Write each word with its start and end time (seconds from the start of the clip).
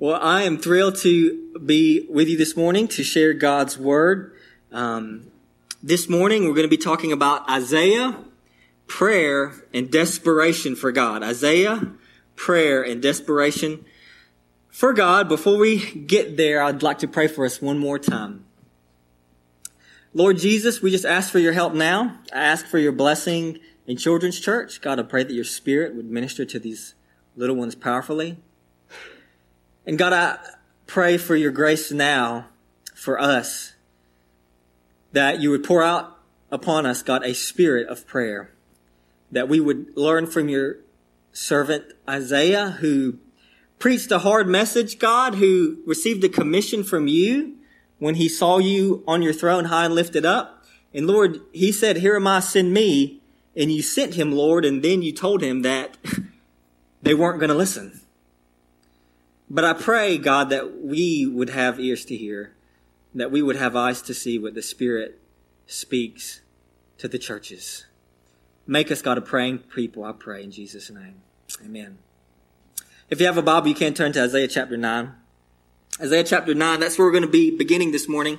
Well, 0.00 0.20
I 0.22 0.42
am 0.42 0.58
thrilled 0.58 0.94
to 0.98 1.58
be 1.58 2.06
with 2.08 2.28
you 2.28 2.36
this 2.36 2.56
morning 2.56 2.86
to 2.86 3.02
share 3.02 3.32
God's 3.32 3.76
Word. 3.76 4.32
Um, 4.70 5.32
this 5.82 6.08
morning, 6.08 6.44
we're 6.44 6.54
going 6.54 6.62
to 6.62 6.68
be 6.68 6.76
talking 6.76 7.10
about 7.10 7.50
Isaiah, 7.50 8.16
prayer, 8.86 9.54
and 9.74 9.90
desperation 9.90 10.76
for 10.76 10.92
God. 10.92 11.24
Isaiah, 11.24 11.94
prayer, 12.36 12.80
and 12.80 13.02
desperation 13.02 13.84
for 14.68 14.92
God. 14.92 15.28
Before 15.28 15.58
we 15.58 15.84
get 15.92 16.36
there, 16.36 16.62
I'd 16.62 16.84
like 16.84 16.98
to 16.98 17.08
pray 17.08 17.26
for 17.26 17.44
us 17.44 17.60
one 17.60 17.80
more 17.80 17.98
time. 17.98 18.44
Lord 20.14 20.38
Jesus, 20.38 20.80
we 20.80 20.92
just 20.92 21.06
ask 21.06 21.32
for 21.32 21.40
your 21.40 21.54
help 21.54 21.74
now. 21.74 22.20
I 22.32 22.38
ask 22.38 22.66
for 22.66 22.78
your 22.78 22.92
blessing 22.92 23.58
in 23.84 23.96
Children's 23.96 24.38
Church. 24.38 24.80
God, 24.80 25.00
I 25.00 25.02
pray 25.02 25.24
that 25.24 25.34
your 25.34 25.42
Spirit 25.42 25.96
would 25.96 26.08
minister 26.08 26.44
to 26.44 26.60
these 26.60 26.94
little 27.34 27.56
ones 27.56 27.74
powerfully. 27.74 28.38
And 29.88 29.96
God, 29.96 30.12
I 30.12 30.38
pray 30.86 31.16
for 31.16 31.34
your 31.34 31.50
grace 31.50 31.90
now 31.90 32.48
for 32.94 33.18
us 33.18 33.72
that 35.12 35.40
you 35.40 35.48
would 35.48 35.64
pour 35.64 35.82
out 35.82 36.18
upon 36.50 36.84
us, 36.84 37.02
God, 37.02 37.24
a 37.24 37.32
spirit 37.32 37.88
of 37.88 38.06
prayer, 38.06 38.52
that 39.32 39.48
we 39.48 39.60
would 39.60 39.96
learn 39.96 40.26
from 40.26 40.50
your 40.50 40.76
servant 41.32 41.86
Isaiah, 42.06 42.76
who 42.80 43.16
preached 43.78 44.12
a 44.12 44.18
hard 44.18 44.46
message, 44.46 44.98
God, 44.98 45.36
who 45.36 45.78
received 45.86 46.22
a 46.22 46.28
commission 46.28 46.84
from 46.84 47.08
you 47.08 47.56
when 47.98 48.16
he 48.16 48.28
saw 48.28 48.58
you 48.58 49.02
on 49.08 49.22
your 49.22 49.32
throne 49.32 49.64
high 49.64 49.86
and 49.86 49.94
lifted 49.94 50.26
up. 50.26 50.66
And 50.92 51.06
Lord, 51.06 51.40
he 51.54 51.72
said, 51.72 51.96
Here 51.96 52.16
am 52.16 52.26
I, 52.26 52.40
send 52.40 52.74
me. 52.74 53.22
And 53.56 53.72
you 53.72 53.80
sent 53.80 54.16
him, 54.16 54.32
Lord, 54.32 54.66
and 54.66 54.82
then 54.82 55.00
you 55.00 55.12
told 55.12 55.42
him 55.42 55.62
that 55.62 55.96
they 57.02 57.14
weren't 57.14 57.40
going 57.40 57.48
to 57.48 57.56
listen. 57.56 57.97
But 59.50 59.64
I 59.64 59.72
pray, 59.72 60.18
God, 60.18 60.50
that 60.50 60.82
we 60.82 61.26
would 61.26 61.50
have 61.50 61.80
ears 61.80 62.04
to 62.06 62.16
hear, 62.16 62.54
that 63.14 63.30
we 63.30 63.40
would 63.40 63.56
have 63.56 63.74
eyes 63.74 64.02
to 64.02 64.14
see 64.14 64.38
what 64.38 64.54
the 64.54 64.62
Spirit 64.62 65.20
speaks 65.66 66.40
to 66.98 67.08
the 67.08 67.18
churches. 67.18 67.86
Make 68.66 68.90
us, 68.90 69.00
God, 69.00 69.16
a 69.16 69.22
praying 69.22 69.60
people, 69.74 70.04
I 70.04 70.12
pray 70.12 70.44
in 70.44 70.50
Jesus' 70.50 70.90
name. 70.90 71.22
Amen. 71.64 71.98
If 73.08 73.20
you 73.20 73.26
have 73.26 73.38
a 73.38 73.42
Bible, 73.42 73.68
you 73.68 73.74
can 73.74 73.94
turn 73.94 74.12
to 74.12 74.24
Isaiah 74.24 74.48
chapter 74.48 74.76
9. 74.76 75.14
Isaiah 76.00 76.24
chapter 76.24 76.54
9, 76.54 76.80
that's 76.80 76.98
where 76.98 77.06
we're 77.06 77.12
going 77.12 77.22
to 77.22 77.28
be 77.28 77.50
beginning 77.50 77.92
this 77.92 78.06
morning. 78.06 78.38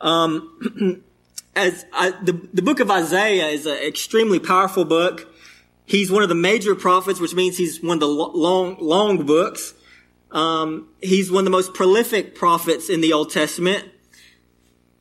Um, 0.00 1.02
as 1.56 1.86
I, 1.92 2.10
the, 2.22 2.32
the 2.52 2.62
book 2.62 2.80
of 2.80 2.90
Isaiah 2.90 3.46
is 3.46 3.64
an 3.64 3.78
extremely 3.78 4.38
powerful 4.38 4.84
book. 4.84 5.33
He's 5.86 6.10
one 6.10 6.22
of 6.22 6.28
the 6.28 6.34
major 6.34 6.74
prophets, 6.74 7.20
which 7.20 7.34
means 7.34 7.58
he's 7.58 7.82
one 7.82 7.96
of 7.96 8.00
the 8.00 8.08
long, 8.08 8.76
long 8.80 9.26
books. 9.26 9.74
Um, 10.30 10.88
he's 11.00 11.30
one 11.30 11.40
of 11.40 11.44
the 11.44 11.50
most 11.50 11.74
prolific 11.74 12.34
prophets 12.34 12.88
in 12.88 13.00
the 13.00 13.12
Old 13.12 13.30
Testament. 13.30 13.88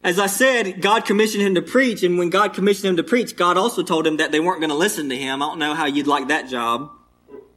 As 0.03 0.19
I 0.19 0.27
said, 0.27 0.81
God 0.81 1.05
commissioned 1.05 1.43
him 1.43 1.55
to 1.55 1.61
preach, 1.61 2.03
and 2.03 2.17
when 2.17 2.29
God 2.29 2.53
commissioned 2.53 2.89
him 2.89 2.97
to 2.97 3.03
preach, 3.03 3.37
God 3.37 3.57
also 3.57 3.83
told 3.83 4.05
him 4.05 4.17
that 4.17 4.33
they 4.33 4.41
weren't 4.41 4.59
going 4.59 4.69
to 4.69 4.75
listen 4.75 5.07
to 5.09 5.17
him. 5.17 5.41
I 5.41 5.45
don't 5.45 5.59
know 5.59 5.73
how 5.73 5.85
you'd 5.85 6.07
like 6.07 6.27
that 6.27 6.49
job, 6.49 6.91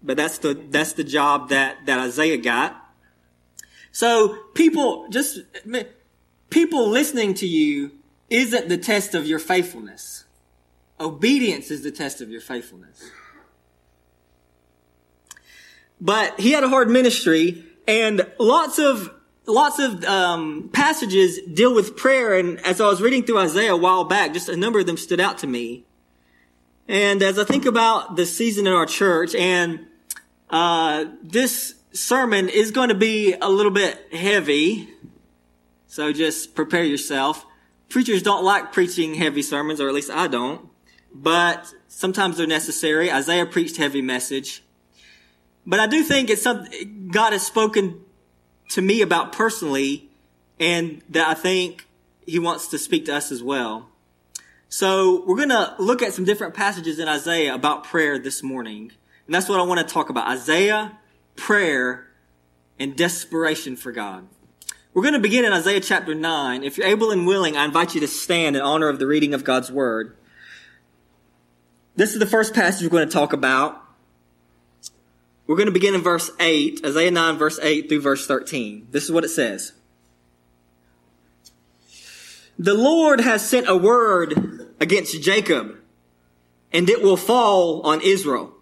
but 0.03 0.17
that's 0.17 0.39
the 0.39 0.55
that's 0.55 0.93
the 0.93 1.03
job 1.03 1.49
that 1.49 1.85
that 1.87 1.99
Isaiah 1.99 2.37
got. 2.37 2.81
So 3.91 4.39
people 4.55 5.09
just 5.09 5.41
people 6.51 6.89
listening 6.89 7.35
to 7.35 7.47
you 7.49 7.91
isn't 8.31 8.69
the 8.69 8.79
test 8.79 9.15
of 9.15 9.27
your 9.27 9.41
faithfulness. 9.41 10.25
Obedience 11.01 11.71
is 11.73 11.83
the 11.83 11.91
test 11.91 12.21
of 12.21 12.31
your 12.31 12.41
faithfulness. 12.41 13.11
But 16.01 16.39
he 16.39 16.53
had 16.53 16.63
a 16.63 16.69
hard 16.69 16.91
ministry 16.91 17.65
and 17.89 18.27
lots 18.39 18.79
of 18.79 19.11
lots 19.47 19.79
of 19.79 20.05
um, 20.05 20.71
passages 20.73 21.39
deal 21.53 21.75
with 21.75 21.97
prayer. 21.97 22.35
And 22.35 22.61
as 22.67 22.81
I 22.81 22.87
was 22.87 23.01
reading 23.01 23.25
through 23.25 23.39
Isaiah 23.39 23.75
a 23.75 23.77
while 23.77 24.05
back, 24.05 24.33
just 24.33 24.49
a 24.49 24.57
number 24.57 24.81
of 24.81 24.87
them 24.87 24.97
stood 24.97 25.21
out 25.21 25.39
to 25.39 25.47
me. 25.47 25.85
And 26.89 27.23
as 27.23 27.39
I 27.39 27.45
think 27.45 27.67
about 27.67 28.17
the 28.17 28.27
season 28.27 28.67
in 28.67 28.73
our 28.73 28.87
church, 28.87 29.35
and 29.35 29.87
uh, 30.51 31.07
this 31.23 31.75
sermon 31.93 32.49
is 32.49 32.71
going 32.71 32.91
to 32.91 32.95
be 32.95 33.35
a 33.35 33.49
little 33.49 33.73
bit 33.73 34.13
heavy, 34.13 34.89
so 35.87 36.13
just 36.13 36.55
prepare 36.55 36.85
yourself. 36.85 37.45
Preachers 37.89 38.23
don't 38.23 38.45
like 38.45 38.73
preaching 38.73 39.15
heavy 39.15 39.43
sermons, 39.43 39.81
or 39.81 39.89
at 39.89 39.95
least 39.95 40.11
I 40.11 40.29
don't, 40.29 40.69
but 41.13 41.73
sometimes 41.89 42.37
they're 42.37 42.47
necessary. 42.47 43.11
Isaiah 43.11 43.47
preached 43.47 43.77
heavy 43.77 44.03
message. 44.03 44.63
But 45.67 45.81
I 45.81 45.87
do 45.87 46.03
think 46.05 46.31
it's 46.31 46.43
something 46.43 47.09
God 47.09 47.33
has 47.33 47.45
spoken 47.45 48.01
to 48.71 48.81
me 48.81 49.03
about 49.03 49.33
personally 49.33 50.09
and 50.61 51.03
that 51.11 51.29
I 51.29 51.35
think 51.35 51.87
he 52.25 52.39
wants 52.39 52.69
to 52.69 52.79
speak 52.79 53.07
to 53.07 53.17
us 53.17 53.33
as 53.33 53.43
well. 53.43 53.89
So 54.69 55.25
we're 55.27 55.37
going 55.37 55.49
to 55.51 55.75
look 55.79 56.03
at 56.03 56.13
some 56.13 56.25
different 56.25 56.55
passages 56.55 56.99
in 56.99 57.09
Isaiah 57.09 57.55
about 57.55 57.85
prayer 57.85 58.19
this 58.19 58.43
morning. 58.43 58.93
And 59.27 59.35
that's 59.35 59.49
what 59.49 59.61
I 59.61 59.63
want 59.63 59.87
to 59.87 59.93
talk 59.93 60.09
about. 60.09 60.29
Isaiah, 60.29 60.99
prayer, 61.35 62.09
and 62.79 62.97
desperation 62.97 63.77
for 63.77 63.93
God. 63.93 64.27
We're 64.93 65.03
going 65.03 65.15
to 65.15 65.21
begin 65.21 65.45
in 65.45 65.53
Isaiah 65.53 65.81
chapter 65.81 66.15
9. 66.15 66.65
If 66.65 66.79
you're 66.79 66.87
able 66.87 67.11
and 67.11 67.27
willing, 67.27 67.57
I 67.57 67.65
invite 67.65 67.95
you 67.95 68.01
to 68.01 68.09
stand 68.09 68.57
in 68.57 68.63
honor 68.63 68.89
of 68.89 68.99
the 68.99 69.07
reading 69.07 69.35
of 69.35 69.45
God's 69.45 69.71
word. 69.71 70.17
This 71.97 72.13
is 72.13 72.19
the 72.19 72.27
first 72.27 72.55
passage 72.55 72.83
we're 72.83 72.91
going 72.91 73.09
to 73.09 73.13
talk 73.13 73.33
about. 73.33 73.86
We're 75.47 75.57
going 75.57 75.67
to 75.67 75.73
begin 75.73 75.95
in 75.95 76.03
verse 76.03 76.31
8, 76.41 76.85
Isaiah 76.85 77.11
9, 77.11 77.37
verse 77.37 77.59
8 77.63 77.89
through 77.89 78.01
verse 78.01 78.27
13. 78.27 78.89
This 78.91 79.05
is 79.05 79.13
what 79.13 79.25
it 79.25 79.29
says. 79.29 79.73
The 82.59 82.75
Lord 82.75 83.21
has 83.21 83.49
sent 83.49 83.69
a 83.69 83.77
word 83.77 84.75
against 84.81 85.23
Jacob, 85.23 85.77
and 86.73 86.89
it 86.89 87.03
will 87.03 87.17
fall 87.17 87.83
on 87.83 88.01
Israel. 88.01 88.55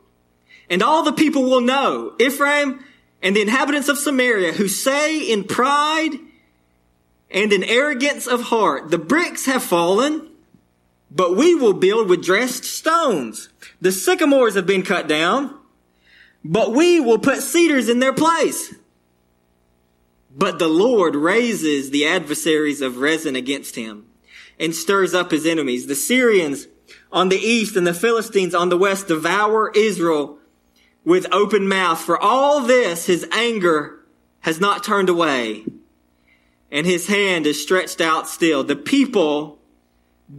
And 0.69 0.83
all 0.83 1.03
the 1.03 1.13
people 1.13 1.45
will 1.45 1.61
know, 1.61 2.15
Ephraim 2.19 2.85
and 3.23 3.35
the 3.35 3.43
inhabitants 3.43 3.89
of 3.89 3.99
Samaria, 3.99 4.53
who 4.53 4.69
say 4.69 5.21
in 5.21 5.45
pride 5.45 6.13
and 7.31 7.53
in 7.53 7.65
arrogance 7.65 8.27
of 8.27 8.43
heart, 8.43 8.91
the 8.91 8.99
bricks 8.99 9.47
have 9.47 9.63
fallen, 9.63 10.29
but 11.11 11.37
we 11.37 11.55
will 11.55 11.73
build 11.73 12.09
with 12.09 12.25
dressed 12.25 12.65
stones. 12.65 13.49
The 13.81 13.93
sycamores 13.93 14.55
have 14.55 14.67
been 14.67 14.83
cut 14.83 15.09
down 15.09 15.59
but 16.45 16.73
we 16.73 17.01
will 17.01 17.19
put 17.19 17.43
cedars 17.43 17.89
in 17.89 18.01
their 18.01 18.13
place. 18.13 18.75
But 20.37 20.59
the 20.59 20.69
Lord 20.69 21.15
raises 21.15 21.91
the 21.91 22.07
adversaries 22.07 22.81
of 22.81 22.99
Rezin 22.99 23.37
against 23.37 23.77
him 23.77 24.07
and 24.59 24.75
stirs 24.75 25.15
up 25.15 25.31
his 25.31 25.47
enemies. 25.47 25.87
The 25.87 25.95
Syrians 25.95 26.67
on 27.11 27.29
the 27.29 27.39
east 27.39 27.77
and 27.77 27.87
the 27.87 27.95
Philistines 27.95 28.55
on 28.55 28.69
the 28.69 28.77
west 28.77 29.09
devour 29.09 29.71
Israel 29.75 30.39
with 31.05 31.33
open 31.33 31.69
mouth. 31.69 32.01
For 32.01 32.21
all 32.21 32.61
this, 32.61 33.07
his 33.07 33.27
anger 33.33 34.01
has 34.41 34.61
not 34.61 34.85
turned 34.85 35.09
away 35.09 35.65
and 36.75 36.85
his 36.85 37.07
hand 37.07 37.47
is 37.47 37.63
stretched 37.63 38.01
out 38.01 38.29
still. 38.29 38.65
The 38.65 38.75
people 38.75 39.61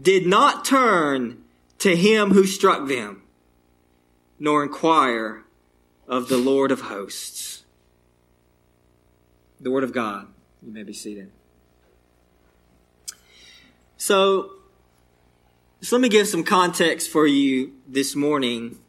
did 0.01 0.27
not 0.27 0.65
turn 0.65 1.41
to 1.79 1.95
him 1.95 2.31
who 2.31 2.45
struck 2.45 2.89
them, 2.89 3.23
nor 4.37 4.61
inquire 4.61 5.44
of 6.07 6.27
the 6.27 6.37
Lord 6.37 6.71
of 6.71 6.81
hosts. 6.81 7.63
The 9.59 9.71
Word 9.71 9.83
of 9.83 9.93
God. 9.93 10.27
You 10.61 10.71
may 10.71 10.83
be 10.83 10.93
seated. 10.93 11.31
So, 13.97 14.51
so 15.81 15.95
let 15.95 16.01
me 16.01 16.09
give 16.09 16.27
some 16.27 16.43
context 16.43 17.09
for 17.09 17.25
you 17.25 17.73
this 17.87 18.15
morning. 18.15 18.79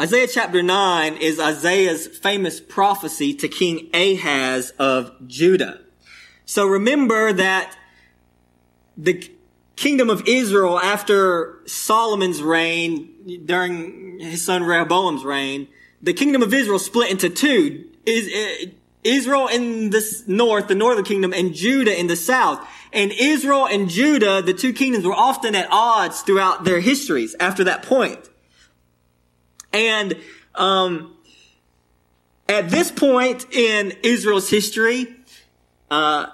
Isaiah 0.00 0.26
chapter 0.26 0.62
9 0.62 1.16
is 1.18 1.38
Isaiah's 1.38 2.06
famous 2.06 2.60
prophecy 2.60 3.34
to 3.34 3.46
King 3.46 3.88
Ahaz 3.94 4.72
of 4.78 5.12
Judah. 5.26 5.80
So 6.44 6.66
remember 6.66 7.32
that 7.32 7.76
the 8.96 9.30
kingdom 9.76 10.10
of 10.10 10.26
Israel 10.26 10.78
after 10.78 11.60
Solomon's 11.66 12.42
reign, 12.42 13.42
during 13.44 14.20
his 14.20 14.44
son 14.44 14.62
Rehoboam's 14.62 15.24
reign, 15.24 15.68
the 16.00 16.12
kingdom 16.12 16.42
of 16.42 16.52
Israel 16.52 16.78
split 16.78 17.10
into 17.10 17.30
two. 17.30 17.88
Is 18.04 18.28
uh, 18.28 18.70
Israel 19.04 19.48
in 19.48 19.90
the 19.90 20.22
north, 20.26 20.68
the 20.68 20.74
northern 20.74 21.04
kingdom, 21.04 21.32
and 21.32 21.54
Judah 21.54 21.98
in 21.98 22.06
the 22.06 22.16
south. 22.16 22.66
And 22.92 23.10
Israel 23.12 23.66
and 23.66 23.88
Judah, 23.88 24.42
the 24.42 24.52
two 24.52 24.72
kingdoms, 24.72 25.04
were 25.04 25.14
often 25.14 25.54
at 25.54 25.68
odds 25.70 26.20
throughout 26.22 26.64
their 26.64 26.80
histories 26.80 27.34
after 27.40 27.64
that 27.64 27.82
point. 27.82 28.28
And 29.72 30.16
um, 30.54 31.16
at 32.48 32.68
this 32.70 32.90
point 32.90 33.52
in 33.52 33.92
Israel's 34.02 34.50
history, 34.50 35.06
uh, 35.90 36.26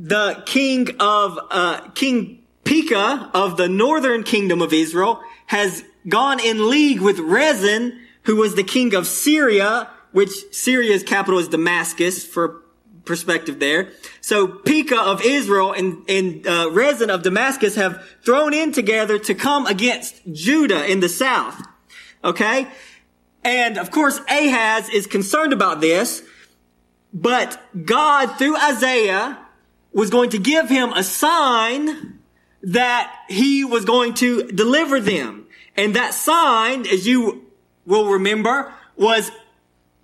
the 0.00 0.42
king 0.46 0.88
of 1.00 1.38
uh, 1.50 1.80
King 1.94 2.42
Pekah 2.64 3.30
of 3.34 3.56
the 3.56 3.68
northern 3.68 4.22
kingdom 4.22 4.62
of 4.62 4.72
Israel 4.72 5.20
has 5.46 5.82
gone 6.08 6.38
in 6.38 6.70
league 6.70 7.00
with 7.00 7.18
Rezin, 7.18 7.98
who 8.22 8.36
was 8.36 8.54
the 8.54 8.62
king 8.62 8.94
of 8.94 9.06
Syria, 9.06 9.90
which 10.12 10.30
Syria's 10.52 11.02
capital 11.02 11.40
is 11.40 11.48
Damascus 11.48 12.24
for 12.24 12.62
perspective 13.04 13.58
there. 13.58 13.90
So 14.20 14.46
Pekah 14.46 15.00
of 15.00 15.22
Israel 15.22 15.72
and, 15.72 16.08
and 16.08 16.46
uh, 16.46 16.70
Rezin 16.70 17.10
of 17.10 17.22
Damascus 17.22 17.74
have 17.74 18.06
thrown 18.22 18.54
in 18.54 18.70
together 18.70 19.18
to 19.20 19.34
come 19.34 19.66
against 19.66 20.20
Judah 20.30 20.84
in 20.86 21.00
the 21.00 21.08
south. 21.08 21.60
Okay? 22.22 22.68
And 23.42 23.78
of 23.78 23.90
course, 23.90 24.20
Ahaz 24.28 24.90
is 24.90 25.06
concerned 25.06 25.54
about 25.54 25.80
this, 25.80 26.22
but 27.14 27.60
God, 27.86 28.36
through 28.36 28.56
Isaiah, 28.58 29.38
was 29.98 30.10
going 30.10 30.30
to 30.30 30.38
give 30.38 30.68
him 30.68 30.92
a 30.92 31.02
sign 31.02 32.20
that 32.62 33.12
he 33.28 33.64
was 33.64 33.84
going 33.84 34.14
to 34.14 34.44
deliver 34.44 35.00
them. 35.00 35.44
And 35.76 35.96
that 35.96 36.14
sign, 36.14 36.86
as 36.86 37.04
you 37.04 37.44
will 37.84 38.08
remember, 38.08 38.72
was 38.94 39.32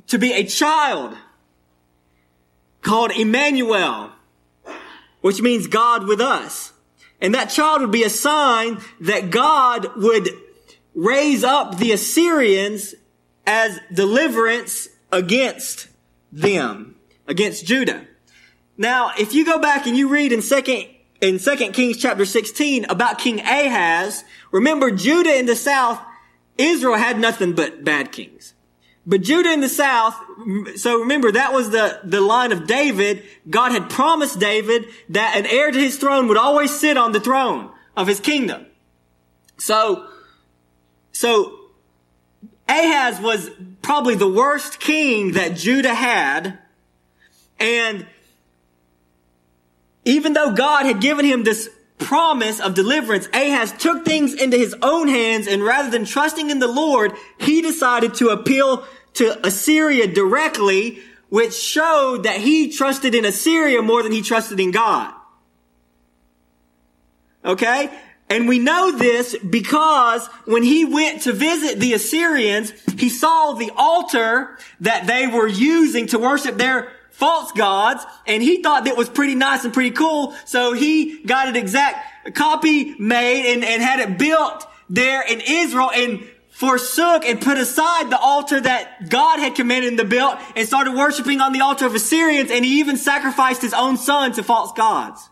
to 0.08 0.18
be 0.18 0.32
a 0.32 0.42
child 0.42 1.16
called 2.82 3.12
Emmanuel, 3.12 4.10
which 5.20 5.40
means 5.40 5.68
God 5.68 6.08
with 6.08 6.20
us. 6.20 6.72
And 7.20 7.32
that 7.36 7.50
child 7.50 7.80
would 7.80 7.92
be 7.92 8.02
a 8.02 8.10
sign 8.10 8.80
that 9.02 9.30
God 9.30 9.94
would 9.94 10.28
raise 10.96 11.44
up 11.44 11.78
the 11.78 11.92
Assyrians 11.92 12.96
as 13.46 13.78
deliverance 13.92 14.88
against 15.12 15.86
them, 16.32 16.96
against 17.28 17.64
Judah. 17.64 18.08
Now, 18.76 19.12
if 19.18 19.34
you 19.34 19.44
go 19.44 19.58
back 19.58 19.86
and 19.86 19.96
you 19.96 20.08
read 20.08 20.32
in 20.32 20.42
second 20.42 20.86
in 21.20 21.38
2 21.38 21.56
Kings 21.72 21.96
chapter 21.96 22.24
16 22.24 22.86
about 22.86 23.18
King 23.18 23.40
Ahaz, 23.40 24.24
remember 24.50 24.90
Judah 24.90 25.36
in 25.36 25.46
the 25.46 25.56
south, 25.56 26.00
Israel 26.58 26.96
had 26.96 27.18
nothing 27.18 27.52
but 27.52 27.84
bad 27.84 28.12
kings. 28.12 28.54
But 29.06 29.20
Judah 29.20 29.52
in 29.52 29.60
the 29.60 29.68
south, 29.68 30.16
so 30.76 31.00
remember 31.00 31.30
that 31.32 31.52
was 31.52 31.70
the, 31.70 32.00
the 32.04 32.20
line 32.20 32.52
of 32.52 32.66
David. 32.66 33.22
God 33.48 33.72
had 33.72 33.90
promised 33.90 34.40
David 34.40 34.86
that 35.10 35.36
an 35.36 35.46
heir 35.46 35.70
to 35.70 35.78
his 35.78 35.98
throne 35.98 36.26
would 36.28 36.38
always 36.38 36.74
sit 36.74 36.96
on 36.96 37.12
the 37.12 37.20
throne 37.20 37.70
of 37.96 38.06
his 38.06 38.18
kingdom. 38.18 38.66
So, 39.58 40.08
so 41.12 41.58
Ahaz 42.66 43.20
was 43.20 43.50
probably 43.82 44.14
the 44.14 44.30
worst 44.30 44.80
king 44.80 45.32
that 45.32 45.54
Judah 45.56 45.94
had. 45.94 46.58
And 47.60 48.06
even 50.04 50.32
though 50.32 50.52
God 50.52 50.86
had 50.86 51.00
given 51.00 51.24
him 51.24 51.44
this 51.44 51.68
promise 51.98 52.60
of 52.60 52.74
deliverance, 52.74 53.28
Ahaz 53.32 53.72
took 53.72 54.04
things 54.04 54.34
into 54.34 54.56
his 54.56 54.74
own 54.82 55.08
hands 55.08 55.46
and 55.46 55.62
rather 55.62 55.90
than 55.90 56.04
trusting 56.04 56.50
in 56.50 56.58
the 56.58 56.68
Lord, 56.68 57.12
he 57.38 57.62
decided 57.62 58.14
to 58.14 58.28
appeal 58.28 58.86
to 59.14 59.46
Assyria 59.46 60.06
directly, 60.06 61.00
which 61.28 61.54
showed 61.54 62.24
that 62.24 62.40
he 62.40 62.70
trusted 62.70 63.14
in 63.14 63.24
Assyria 63.24 63.80
more 63.80 64.02
than 64.02 64.12
he 64.12 64.22
trusted 64.22 64.60
in 64.60 64.70
God. 64.70 65.14
Okay? 67.44 67.90
And 68.28 68.48
we 68.48 68.58
know 68.58 68.90
this 68.90 69.36
because 69.38 70.26
when 70.46 70.62
he 70.62 70.84
went 70.84 71.22
to 71.22 71.32
visit 71.32 71.78
the 71.78 71.92
Assyrians, 71.92 72.72
he 72.98 73.08
saw 73.08 73.52
the 73.52 73.70
altar 73.76 74.58
that 74.80 75.06
they 75.06 75.26
were 75.26 75.46
using 75.46 76.06
to 76.08 76.18
worship 76.18 76.56
their 76.56 76.90
false 77.14 77.52
gods, 77.52 78.04
and 78.26 78.42
he 78.42 78.60
thought 78.60 78.84
that 78.84 78.96
was 78.96 79.08
pretty 79.08 79.36
nice 79.36 79.64
and 79.64 79.72
pretty 79.72 79.92
cool, 79.92 80.34
so 80.44 80.72
he 80.72 81.22
got 81.24 81.48
an 81.48 81.56
exact 81.56 82.34
copy 82.34 82.94
made 82.98 83.54
and, 83.54 83.64
and 83.64 83.80
had 83.80 84.00
it 84.00 84.18
built 84.18 84.66
there 84.90 85.22
in 85.22 85.40
Israel 85.40 85.90
and 85.92 86.28
forsook 86.50 87.24
and 87.24 87.40
put 87.40 87.56
aside 87.56 88.10
the 88.10 88.18
altar 88.18 88.60
that 88.60 89.08
God 89.08 89.38
had 89.38 89.54
commanded 89.54 89.92
him 89.92 89.96
to 89.98 90.04
build 90.04 90.36
and 90.56 90.66
started 90.66 90.94
worshiping 90.94 91.40
on 91.40 91.52
the 91.52 91.60
altar 91.60 91.86
of 91.86 91.94
Assyrians, 91.94 92.50
and 92.50 92.64
he 92.64 92.80
even 92.80 92.96
sacrificed 92.96 93.62
his 93.62 93.74
own 93.74 93.96
son 93.96 94.32
to 94.32 94.42
false 94.42 94.72
gods. 94.72 95.30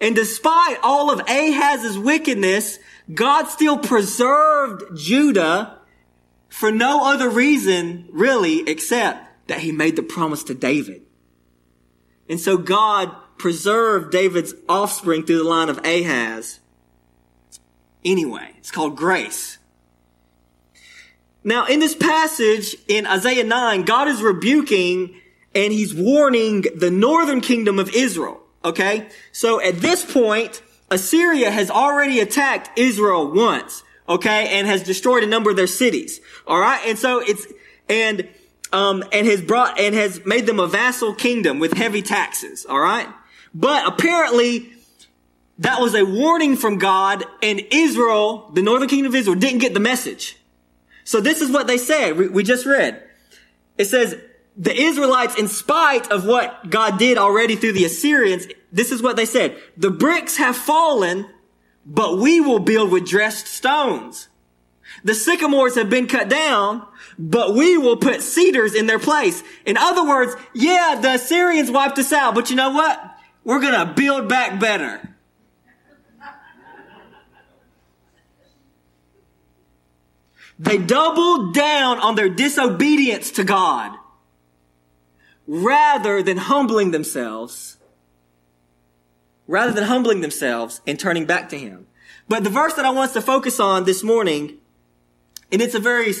And 0.00 0.14
despite 0.14 0.78
all 0.84 1.10
of 1.10 1.28
Ahaz's 1.28 1.98
wickedness, 1.98 2.78
God 3.12 3.48
still 3.48 3.78
preserved 3.78 4.96
Judah 4.96 5.77
for 6.48 6.72
no 6.72 7.04
other 7.04 7.28
reason, 7.28 8.08
really, 8.10 8.68
except 8.68 9.48
that 9.48 9.60
he 9.60 9.72
made 9.72 9.96
the 9.96 10.02
promise 10.02 10.42
to 10.44 10.54
David. 10.54 11.02
And 12.28 12.40
so 12.40 12.56
God 12.56 13.14
preserved 13.38 14.10
David's 14.10 14.54
offspring 14.68 15.24
through 15.24 15.38
the 15.38 15.44
line 15.44 15.68
of 15.68 15.78
Ahaz. 15.84 16.60
Anyway, 18.04 18.54
it's 18.58 18.70
called 18.70 18.96
grace. 18.96 19.58
Now, 21.44 21.66
in 21.66 21.80
this 21.80 21.94
passage 21.94 22.76
in 22.88 23.06
Isaiah 23.06 23.44
9, 23.44 23.82
God 23.82 24.08
is 24.08 24.20
rebuking 24.22 25.20
and 25.54 25.72
he's 25.72 25.94
warning 25.94 26.64
the 26.74 26.90
northern 26.90 27.40
kingdom 27.40 27.78
of 27.78 27.94
Israel. 27.94 28.40
Okay? 28.64 29.08
So 29.32 29.60
at 29.60 29.80
this 29.80 30.04
point, 30.04 30.62
Assyria 30.90 31.50
has 31.50 31.70
already 31.70 32.20
attacked 32.20 32.78
Israel 32.78 33.32
once. 33.32 33.82
Okay? 34.08 34.58
And 34.58 34.66
has 34.66 34.82
destroyed 34.82 35.22
a 35.22 35.26
number 35.26 35.50
of 35.50 35.56
their 35.56 35.66
cities. 35.66 36.20
Alright? 36.46 36.80
And 36.86 36.98
so 36.98 37.20
it's, 37.20 37.46
and, 37.88 38.28
um, 38.72 39.04
and 39.12 39.26
has 39.26 39.42
brought, 39.42 39.78
and 39.78 39.94
has 39.94 40.24
made 40.24 40.46
them 40.46 40.60
a 40.60 40.66
vassal 40.66 41.14
kingdom 41.14 41.58
with 41.58 41.72
heavy 41.72 42.02
taxes. 42.02 42.66
Alright? 42.66 43.08
But 43.54 43.86
apparently, 43.86 44.70
that 45.58 45.80
was 45.80 45.94
a 45.94 46.04
warning 46.04 46.56
from 46.56 46.78
God 46.78 47.24
and 47.42 47.60
Israel, 47.70 48.50
the 48.54 48.62
northern 48.62 48.88
kingdom 48.88 49.12
of 49.12 49.16
Israel, 49.16 49.36
didn't 49.36 49.58
get 49.58 49.74
the 49.74 49.80
message. 49.80 50.36
So 51.04 51.20
this 51.20 51.40
is 51.40 51.50
what 51.50 51.66
they 51.66 51.78
said. 51.78 52.16
We 52.16 52.42
just 52.42 52.66
read. 52.66 53.02
It 53.76 53.86
says, 53.86 54.16
the 54.56 54.74
Israelites, 54.74 55.38
in 55.38 55.48
spite 55.48 56.10
of 56.10 56.26
what 56.26 56.68
God 56.68 56.98
did 56.98 57.16
already 57.16 57.56
through 57.56 57.72
the 57.72 57.84
Assyrians, 57.84 58.46
this 58.72 58.90
is 58.90 59.00
what 59.00 59.16
they 59.16 59.24
said. 59.24 59.56
The 59.76 59.90
bricks 59.90 60.36
have 60.36 60.56
fallen, 60.56 61.26
but 61.88 62.18
we 62.18 62.38
will 62.40 62.58
build 62.58 62.92
with 62.92 63.08
dressed 63.08 63.46
stones. 63.46 64.28
The 65.04 65.14
sycamores 65.14 65.74
have 65.76 65.88
been 65.88 66.06
cut 66.06 66.28
down, 66.28 66.86
but 67.18 67.54
we 67.54 67.78
will 67.78 67.96
put 67.96 68.20
cedars 68.20 68.74
in 68.74 68.86
their 68.86 68.98
place. 68.98 69.42
In 69.64 69.78
other 69.78 70.06
words, 70.06 70.34
yeah, 70.54 70.98
the 71.00 71.14
Assyrians 71.14 71.70
wiped 71.70 71.98
us 71.98 72.12
out, 72.12 72.34
but 72.34 72.50
you 72.50 72.56
know 72.56 72.70
what? 72.70 73.00
We're 73.42 73.60
gonna 73.60 73.94
build 73.94 74.28
back 74.28 74.60
better. 74.60 75.00
They 80.58 80.76
doubled 80.76 81.54
down 81.54 82.00
on 82.00 82.16
their 82.16 82.28
disobedience 82.28 83.30
to 83.32 83.44
God 83.44 83.96
rather 85.46 86.22
than 86.22 86.36
humbling 86.36 86.90
themselves, 86.90 87.77
rather 89.48 89.72
than 89.72 89.84
humbling 89.84 90.20
themselves 90.20 90.80
and 90.86 91.00
turning 91.00 91.24
back 91.24 91.48
to 91.48 91.58
Him. 91.58 91.88
But 92.28 92.44
the 92.44 92.50
verse 92.50 92.74
that 92.74 92.84
I 92.84 92.90
want 92.90 93.08
us 93.08 93.14
to 93.14 93.22
focus 93.22 93.58
on 93.58 93.84
this 93.84 94.04
morning, 94.04 94.58
and 95.50 95.60
it's 95.60 95.74
a 95.74 95.80
very 95.80 96.12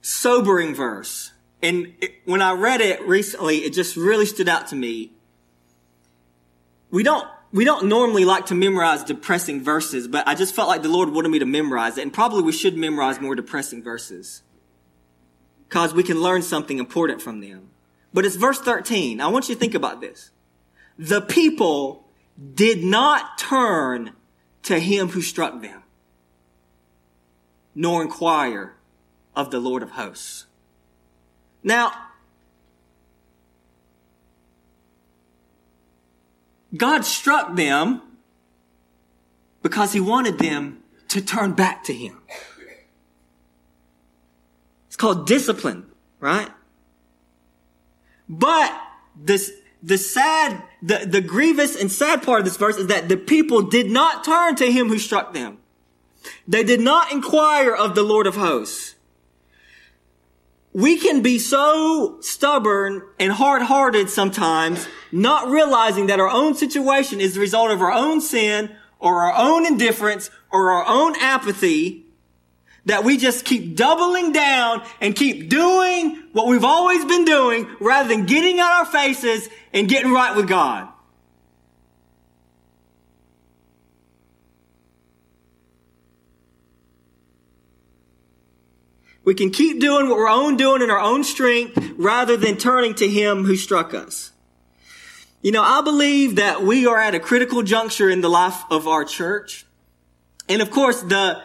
sobering 0.00 0.74
verse. 0.74 1.32
And 1.62 1.92
it, 2.00 2.14
when 2.24 2.40
I 2.40 2.52
read 2.52 2.80
it 2.80 3.06
recently, 3.06 3.58
it 3.58 3.74
just 3.74 3.96
really 3.96 4.24
stood 4.24 4.48
out 4.48 4.68
to 4.68 4.76
me. 4.76 5.12
We 6.90 7.02
don't, 7.02 7.28
we 7.52 7.66
don't 7.66 7.86
normally 7.86 8.24
like 8.24 8.46
to 8.46 8.54
memorize 8.54 9.04
depressing 9.04 9.62
verses, 9.62 10.08
but 10.08 10.26
I 10.26 10.34
just 10.34 10.54
felt 10.54 10.68
like 10.68 10.82
the 10.82 10.88
Lord 10.88 11.10
wanted 11.10 11.28
me 11.28 11.38
to 11.38 11.46
memorize 11.46 11.98
it. 11.98 12.02
And 12.02 12.12
probably 12.12 12.42
we 12.42 12.52
should 12.52 12.76
memorize 12.76 13.20
more 13.20 13.34
depressing 13.34 13.82
verses 13.82 14.42
because 15.68 15.92
we 15.92 16.02
can 16.02 16.20
learn 16.20 16.40
something 16.40 16.78
important 16.78 17.20
from 17.20 17.40
them. 17.40 17.68
But 18.14 18.24
it's 18.24 18.36
verse 18.36 18.58
13. 18.58 19.20
I 19.20 19.28
want 19.28 19.48
you 19.48 19.54
to 19.54 19.60
think 19.60 19.74
about 19.74 20.00
this. 20.00 20.30
The 21.00 21.22
people 21.22 22.04
did 22.54 22.84
not 22.84 23.38
turn 23.38 24.12
to 24.64 24.78
him 24.78 25.08
who 25.08 25.22
struck 25.22 25.62
them, 25.62 25.82
nor 27.74 28.02
inquire 28.02 28.74
of 29.34 29.50
the 29.50 29.58
Lord 29.58 29.82
of 29.82 29.92
hosts. 29.92 30.44
Now, 31.62 31.90
God 36.76 37.06
struck 37.06 37.56
them 37.56 38.02
because 39.62 39.94
he 39.94 40.00
wanted 40.00 40.38
them 40.38 40.82
to 41.08 41.22
turn 41.22 41.54
back 41.54 41.82
to 41.84 41.94
him 41.94 42.20
It's 44.86 44.96
called 44.96 45.26
discipline, 45.26 45.86
right? 46.18 46.50
But 48.28 48.78
this, 49.16 49.50
the 49.82 49.98
sad, 49.98 50.62
the, 50.82 51.06
the 51.06 51.20
grievous 51.20 51.80
and 51.80 51.90
sad 51.90 52.22
part 52.22 52.40
of 52.40 52.44
this 52.44 52.56
verse 52.56 52.76
is 52.76 52.88
that 52.88 53.08
the 53.08 53.16
people 53.16 53.62
did 53.62 53.90
not 53.90 54.24
turn 54.24 54.56
to 54.56 54.70
him 54.70 54.88
who 54.88 54.98
struck 54.98 55.32
them. 55.32 55.58
They 56.46 56.64
did 56.64 56.80
not 56.80 57.12
inquire 57.12 57.74
of 57.74 57.94
the 57.94 58.02
Lord 58.02 58.26
of 58.26 58.36
hosts. 58.36 58.94
We 60.72 60.98
can 60.98 61.22
be 61.22 61.38
so 61.38 62.18
stubborn 62.20 63.02
and 63.18 63.32
hard-hearted 63.32 64.08
sometimes, 64.08 64.86
not 65.10 65.48
realizing 65.48 66.06
that 66.06 66.20
our 66.20 66.28
own 66.28 66.54
situation 66.54 67.20
is 67.20 67.34
the 67.34 67.40
result 67.40 67.70
of 67.70 67.80
our 67.80 67.90
own 67.90 68.20
sin 68.20 68.70
or 69.00 69.22
our 69.22 69.34
own 69.34 69.66
indifference 69.66 70.30
or 70.52 70.70
our 70.70 70.84
own 70.86 71.16
apathy 71.20 72.06
that 72.86 73.04
we 73.04 73.16
just 73.16 73.44
keep 73.44 73.76
doubling 73.76 74.32
down 74.32 74.82
and 75.00 75.14
keep 75.14 75.48
doing 75.48 76.22
what 76.32 76.46
we've 76.46 76.64
always 76.64 77.04
been 77.04 77.24
doing 77.24 77.68
rather 77.80 78.08
than 78.08 78.26
getting 78.26 78.60
on 78.60 78.70
our 78.70 78.86
faces 78.86 79.48
and 79.72 79.88
getting 79.88 80.12
right 80.12 80.34
with 80.36 80.48
God. 80.48 80.88
We 89.22 89.34
can 89.34 89.50
keep 89.50 89.80
doing 89.80 90.08
what 90.08 90.16
we're 90.16 90.28
own 90.28 90.56
doing 90.56 90.82
in 90.82 90.90
our 90.90 90.98
own 90.98 91.24
strength 91.24 91.92
rather 91.96 92.36
than 92.36 92.56
turning 92.56 92.94
to 92.94 93.08
Him 93.08 93.44
who 93.44 93.54
struck 93.54 93.92
us. 93.92 94.32
You 95.42 95.52
know, 95.52 95.62
I 95.62 95.82
believe 95.82 96.36
that 96.36 96.62
we 96.62 96.86
are 96.86 96.98
at 96.98 97.14
a 97.14 97.20
critical 97.20 97.62
juncture 97.62 98.10
in 98.10 98.22
the 98.22 98.28
life 98.28 98.62
of 98.70 98.88
our 98.88 99.04
church. 99.04 99.64
And 100.48 100.60
of 100.60 100.70
course, 100.70 101.00
the, 101.02 101.42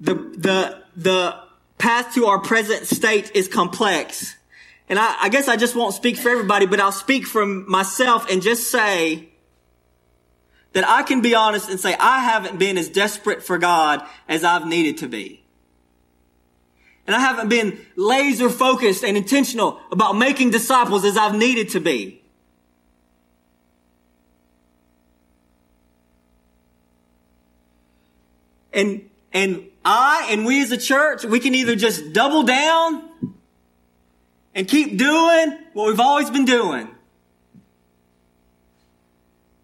the, 0.00 0.14
the, 0.14 0.82
the 0.96 1.36
path 1.78 2.14
to 2.14 2.26
our 2.26 2.38
present 2.38 2.86
state 2.86 3.32
is 3.34 3.48
complex. 3.48 4.36
And 4.88 4.98
I, 4.98 5.16
I 5.22 5.28
guess 5.28 5.48
I 5.48 5.56
just 5.56 5.74
won't 5.74 5.94
speak 5.94 6.16
for 6.16 6.28
everybody, 6.28 6.66
but 6.66 6.80
I'll 6.80 6.92
speak 6.92 7.26
from 7.26 7.68
myself 7.70 8.30
and 8.30 8.40
just 8.42 8.70
say 8.70 9.28
that 10.72 10.86
I 10.86 11.02
can 11.02 11.22
be 11.22 11.34
honest 11.34 11.70
and 11.70 11.80
say 11.80 11.94
I 11.98 12.20
haven't 12.20 12.58
been 12.58 12.76
as 12.78 12.88
desperate 12.88 13.42
for 13.42 13.58
God 13.58 14.06
as 14.28 14.44
I've 14.44 14.66
needed 14.66 14.98
to 14.98 15.08
be. 15.08 15.42
And 17.06 17.14
I 17.14 17.20
haven't 17.20 17.48
been 17.48 17.78
laser 17.94 18.50
focused 18.50 19.04
and 19.04 19.16
intentional 19.16 19.80
about 19.92 20.14
making 20.14 20.50
disciples 20.50 21.04
as 21.04 21.16
I've 21.16 21.36
needed 21.36 21.70
to 21.70 21.80
be. 21.80 22.22
And, 28.72 29.08
and 29.32 29.66
I 29.88 30.26
and 30.30 30.44
we 30.44 30.60
as 30.62 30.72
a 30.72 30.76
church, 30.76 31.24
we 31.24 31.38
can 31.38 31.54
either 31.54 31.76
just 31.76 32.12
double 32.12 32.42
down 32.42 33.08
and 34.52 34.66
keep 34.66 34.98
doing 34.98 35.56
what 35.74 35.86
we've 35.86 36.00
always 36.00 36.28
been 36.28 36.44
doing. 36.44 36.88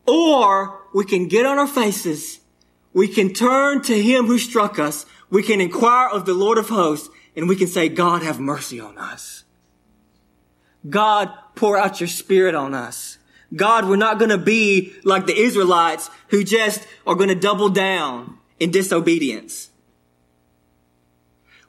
Or 0.06 0.80
we 0.94 1.04
can 1.04 1.26
get 1.26 1.44
on 1.44 1.58
our 1.58 1.66
faces. 1.66 2.38
We 2.92 3.08
can 3.08 3.32
turn 3.32 3.82
to 3.82 4.00
him 4.00 4.26
who 4.26 4.38
struck 4.38 4.78
us. 4.78 5.06
We 5.28 5.42
can 5.42 5.60
inquire 5.60 6.08
of 6.08 6.24
the 6.24 6.34
Lord 6.34 6.56
of 6.56 6.68
hosts 6.68 7.10
and 7.34 7.48
we 7.48 7.56
can 7.56 7.66
say, 7.66 7.88
God, 7.88 8.22
have 8.22 8.38
mercy 8.38 8.78
on 8.78 8.98
us. 8.98 9.42
God, 10.88 11.30
pour 11.56 11.76
out 11.76 12.00
your 12.00 12.08
spirit 12.08 12.54
on 12.54 12.74
us. 12.74 13.18
God, 13.56 13.88
we're 13.88 13.96
not 13.96 14.18
going 14.18 14.30
to 14.30 14.38
be 14.38 14.94
like 15.02 15.26
the 15.26 15.36
Israelites 15.36 16.10
who 16.28 16.44
just 16.44 16.86
are 17.08 17.16
going 17.16 17.28
to 17.28 17.34
double 17.34 17.70
down 17.70 18.38
in 18.60 18.70
disobedience. 18.70 19.70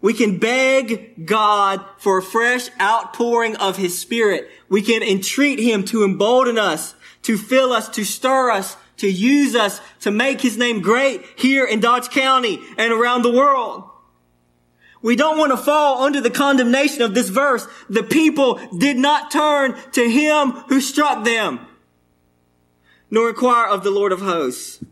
We 0.04 0.14
can 0.14 0.38
beg 0.38 1.26
God 1.26 1.84
for 1.98 2.18
a 2.18 2.22
fresh 2.22 2.68
outpouring 2.80 3.56
of 3.56 3.78
His 3.78 3.98
Spirit. 3.98 4.50
We 4.68 4.82
can 4.82 5.02
entreat 5.02 5.60
Him 5.60 5.86
to 5.86 6.04
embolden 6.04 6.58
us, 6.58 6.94
to 7.22 7.38
fill 7.38 7.72
us, 7.72 7.88
to 7.92 8.04
stir 8.04 8.52
us, 8.52 8.76
to 8.98 9.10
use 9.10 9.56
us, 9.56 9.80
to 10.02 10.12
make 10.12 10.42
His 10.42 10.58
name 10.58 10.82
great 10.82 11.24
here 11.38 11.64
in 11.64 11.80
Dodge 11.80 12.10
County 12.10 12.60
and 12.78 12.92
around 12.92 13.22
the 13.22 13.32
world. 13.32 13.90
We 15.02 15.16
don't 15.16 15.38
want 15.38 15.52
to 15.52 15.58
fall 15.58 16.04
under 16.04 16.20
the 16.20 16.30
condemnation 16.30 17.02
of 17.02 17.16
this 17.16 17.30
verse. 17.30 17.66
The 17.90 18.04
people 18.04 18.60
did 18.78 18.98
not 18.98 19.32
turn 19.32 19.78
to 19.94 20.10
him 20.10 20.52
who 20.68 20.82
struck 20.82 21.24
them, 21.24 21.66
nor 23.10 23.30
inquire 23.30 23.68
of 23.68 23.84
the 23.86 23.92
Lord 23.92 24.12
of 24.12 24.20
hosts. 24.20 24.84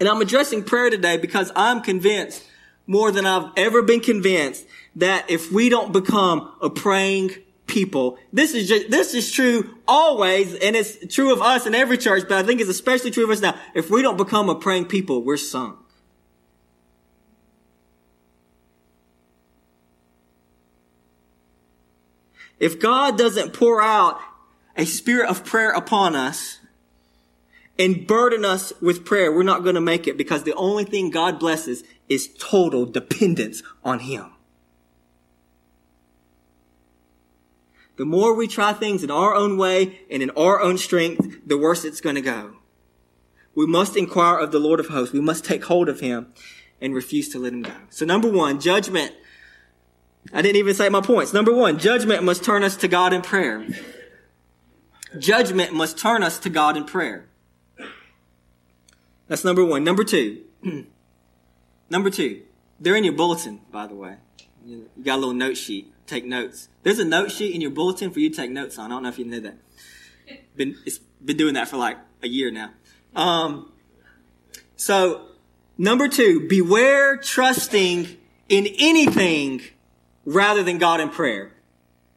And 0.00 0.08
I'm 0.08 0.22
addressing 0.22 0.64
prayer 0.64 0.88
today 0.88 1.18
because 1.18 1.52
I'm 1.54 1.82
convinced 1.82 2.42
more 2.86 3.10
than 3.10 3.26
I've 3.26 3.50
ever 3.56 3.82
been 3.82 4.00
convinced 4.00 4.66
that 4.96 5.30
if 5.30 5.50
we 5.50 5.68
don't 5.68 5.92
become 5.92 6.52
a 6.60 6.70
praying 6.70 7.32
people, 7.66 8.18
this 8.32 8.54
is 8.54 8.68
just, 8.68 8.90
this 8.90 9.14
is 9.14 9.30
true 9.32 9.78
always, 9.88 10.54
and 10.54 10.76
it's 10.76 11.14
true 11.14 11.32
of 11.32 11.40
us 11.40 11.66
in 11.66 11.74
every 11.74 11.98
church, 11.98 12.24
but 12.28 12.38
I 12.38 12.46
think 12.46 12.60
it's 12.60 12.70
especially 12.70 13.10
true 13.10 13.24
of 13.24 13.30
us 13.30 13.40
now. 13.40 13.58
If 13.74 13.90
we 13.90 14.02
don't 14.02 14.18
become 14.18 14.48
a 14.48 14.54
praying 14.54 14.86
people, 14.86 15.22
we're 15.22 15.36
sunk. 15.36 15.78
If 22.58 22.78
God 22.78 23.18
doesn't 23.18 23.52
pour 23.52 23.82
out 23.82 24.20
a 24.76 24.84
spirit 24.84 25.28
of 25.28 25.44
prayer 25.44 25.70
upon 25.70 26.14
us 26.14 26.60
and 27.78 28.06
burden 28.06 28.44
us 28.44 28.72
with 28.80 29.04
prayer, 29.04 29.32
we're 29.32 29.42
not 29.42 29.62
going 29.62 29.74
to 29.74 29.80
make 29.80 30.06
it 30.06 30.16
because 30.16 30.44
the 30.44 30.54
only 30.54 30.84
thing 30.84 31.10
God 31.10 31.38
blesses 31.38 31.82
is 32.08 32.28
total 32.38 32.86
dependence 32.86 33.62
on 33.84 34.00
Him. 34.00 34.30
The 37.96 38.04
more 38.04 38.34
we 38.34 38.48
try 38.48 38.72
things 38.72 39.04
in 39.04 39.10
our 39.10 39.34
own 39.34 39.56
way 39.56 40.00
and 40.10 40.22
in 40.22 40.30
our 40.30 40.60
own 40.60 40.78
strength, 40.78 41.46
the 41.46 41.58
worse 41.58 41.84
it's 41.84 42.00
going 42.00 42.16
to 42.16 42.20
go. 42.20 42.54
We 43.54 43.66
must 43.66 43.96
inquire 43.96 44.38
of 44.38 44.50
the 44.50 44.58
Lord 44.58 44.80
of 44.80 44.88
hosts. 44.88 45.12
We 45.12 45.20
must 45.20 45.44
take 45.44 45.64
hold 45.64 45.88
of 45.88 46.00
Him 46.00 46.32
and 46.80 46.94
refuse 46.94 47.28
to 47.30 47.38
let 47.38 47.52
Him 47.52 47.62
go. 47.62 47.74
So 47.90 48.04
number 48.04 48.28
one, 48.28 48.60
judgment 48.60 49.12
I 50.32 50.42
didn't 50.42 50.56
even 50.56 50.74
say 50.74 50.88
my 50.88 51.00
points. 51.00 51.32
Number 51.32 51.52
one, 51.52 51.78
judgment 51.78 52.22
must 52.22 52.44
turn 52.44 52.62
us 52.62 52.76
to 52.78 52.88
God 52.88 53.12
in 53.12 53.20
prayer. 53.20 53.66
Judgment 55.18 55.72
must 55.72 55.98
turn 55.98 56.22
us 56.22 56.38
to 56.40 56.50
God 56.50 56.76
in 56.76 56.84
prayer. 56.84 57.28
That's 59.28 59.44
number 59.44 59.64
one. 59.64 59.84
Number 59.84 60.04
two. 60.04 60.42
number 61.90 62.10
two. 62.10 62.42
They're 62.80 62.96
in 62.96 63.04
your 63.04 63.14
bulletin, 63.14 63.60
by 63.70 63.86
the 63.86 63.94
way. 63.94 64.16
You 64.64 64.88
got 65.02 65.16
a 65.16 65.20
little 65.20 65.34
note 65.34 65.56
sheet. 65.56 65.92
Take 66.06 66.24
notes. 66.24 66.68
There's 66.82 66.98
a 66.98 67.04
note 67.04 67.30
sheet 67.30 67.54
in 67.54 67.60
your 67.60 67.70
bulletin 67.70 68.10
for 68.10 68.20
you 68.20 68.30
to 68.30 68.36
take 68.36 68.50
notes 68.50 68.78
on. 68.78 68.86
I 68.86 68.94
don't 68.94 69.02
know 69.02 69.08
if 69.08 69.18
you 69.18 69.24
know 69.24 69.40
that. 69.40 69.56
Been, 70.56 70.76
it's 70.86 70.98
been 70.98 71.36
doing 71.36 71.54
that 71.54 71.68
for 71.68 71.76
like 71.76 71.98
a 72.22 72.28
year 72.28 72.50
now. 72.50 72.70
Um, 73.14 73.72
so, 74.76 75.26
number 75.76 76.08
two, 76.08 76.46
beware 76.48 77.16
trusting 77.16 78.16
in 78.48 78.66
anything 78.78 79.62
rather 80.24 80.62
than 80.62 80.78
God 80.78 81.00
in 81.00 81.10
prayer. 81.10 81.52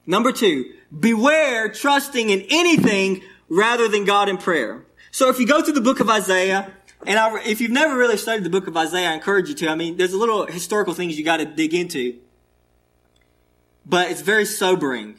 Number 0.06 0.32
two, 0.32 0.74
beware 0.98 1.70
trusting 1.70 2.30
in 2.30 2.46
anything 2.50 3.22
rather 3.50 3.88
than 3.88 4.06
God 4.06 4.30
in 4.30 4.38
prayer. 4.38 4.86
So 5.12 5.30
if 5.30 5.40
you 5.40 5.48
go 5.48 5.62
to 5.64 5.72
the 5.72 5.82
book 5.82 6.00
of 6.00 6.10
Isaiah, 6.10 6.72
and 7.06 7.20
I, 7.20 7.40
if 7.44 7.62
you've 7.62 7.72
never 7.72 7.96
really 7.96 8.18
studied 8.18 8.44
the 8.44 8.50
book 8.50 8.68
of 8.68 8.76
Isaiah, 8.76 9.10
I 9.10 9.14
encourage 9.14 9.50
you 9.50 9.56
to. 9.56 9.70
I 9.70 9.76
mean, 9.76 9.98
there's 9.98 10.14
a 10.14 10.18
little 10.18 10.46
historical 10.46 10.94
things 10.94 11.18
you 11.18 11.24
got 11.24 11.38
to 11.38 11.46
dig 11.46 11.74
into, 11.74 12.20
but 13.86 14.10
it's 14.10 14.22
very 14.22 14.46
sobering, 14.46 15.16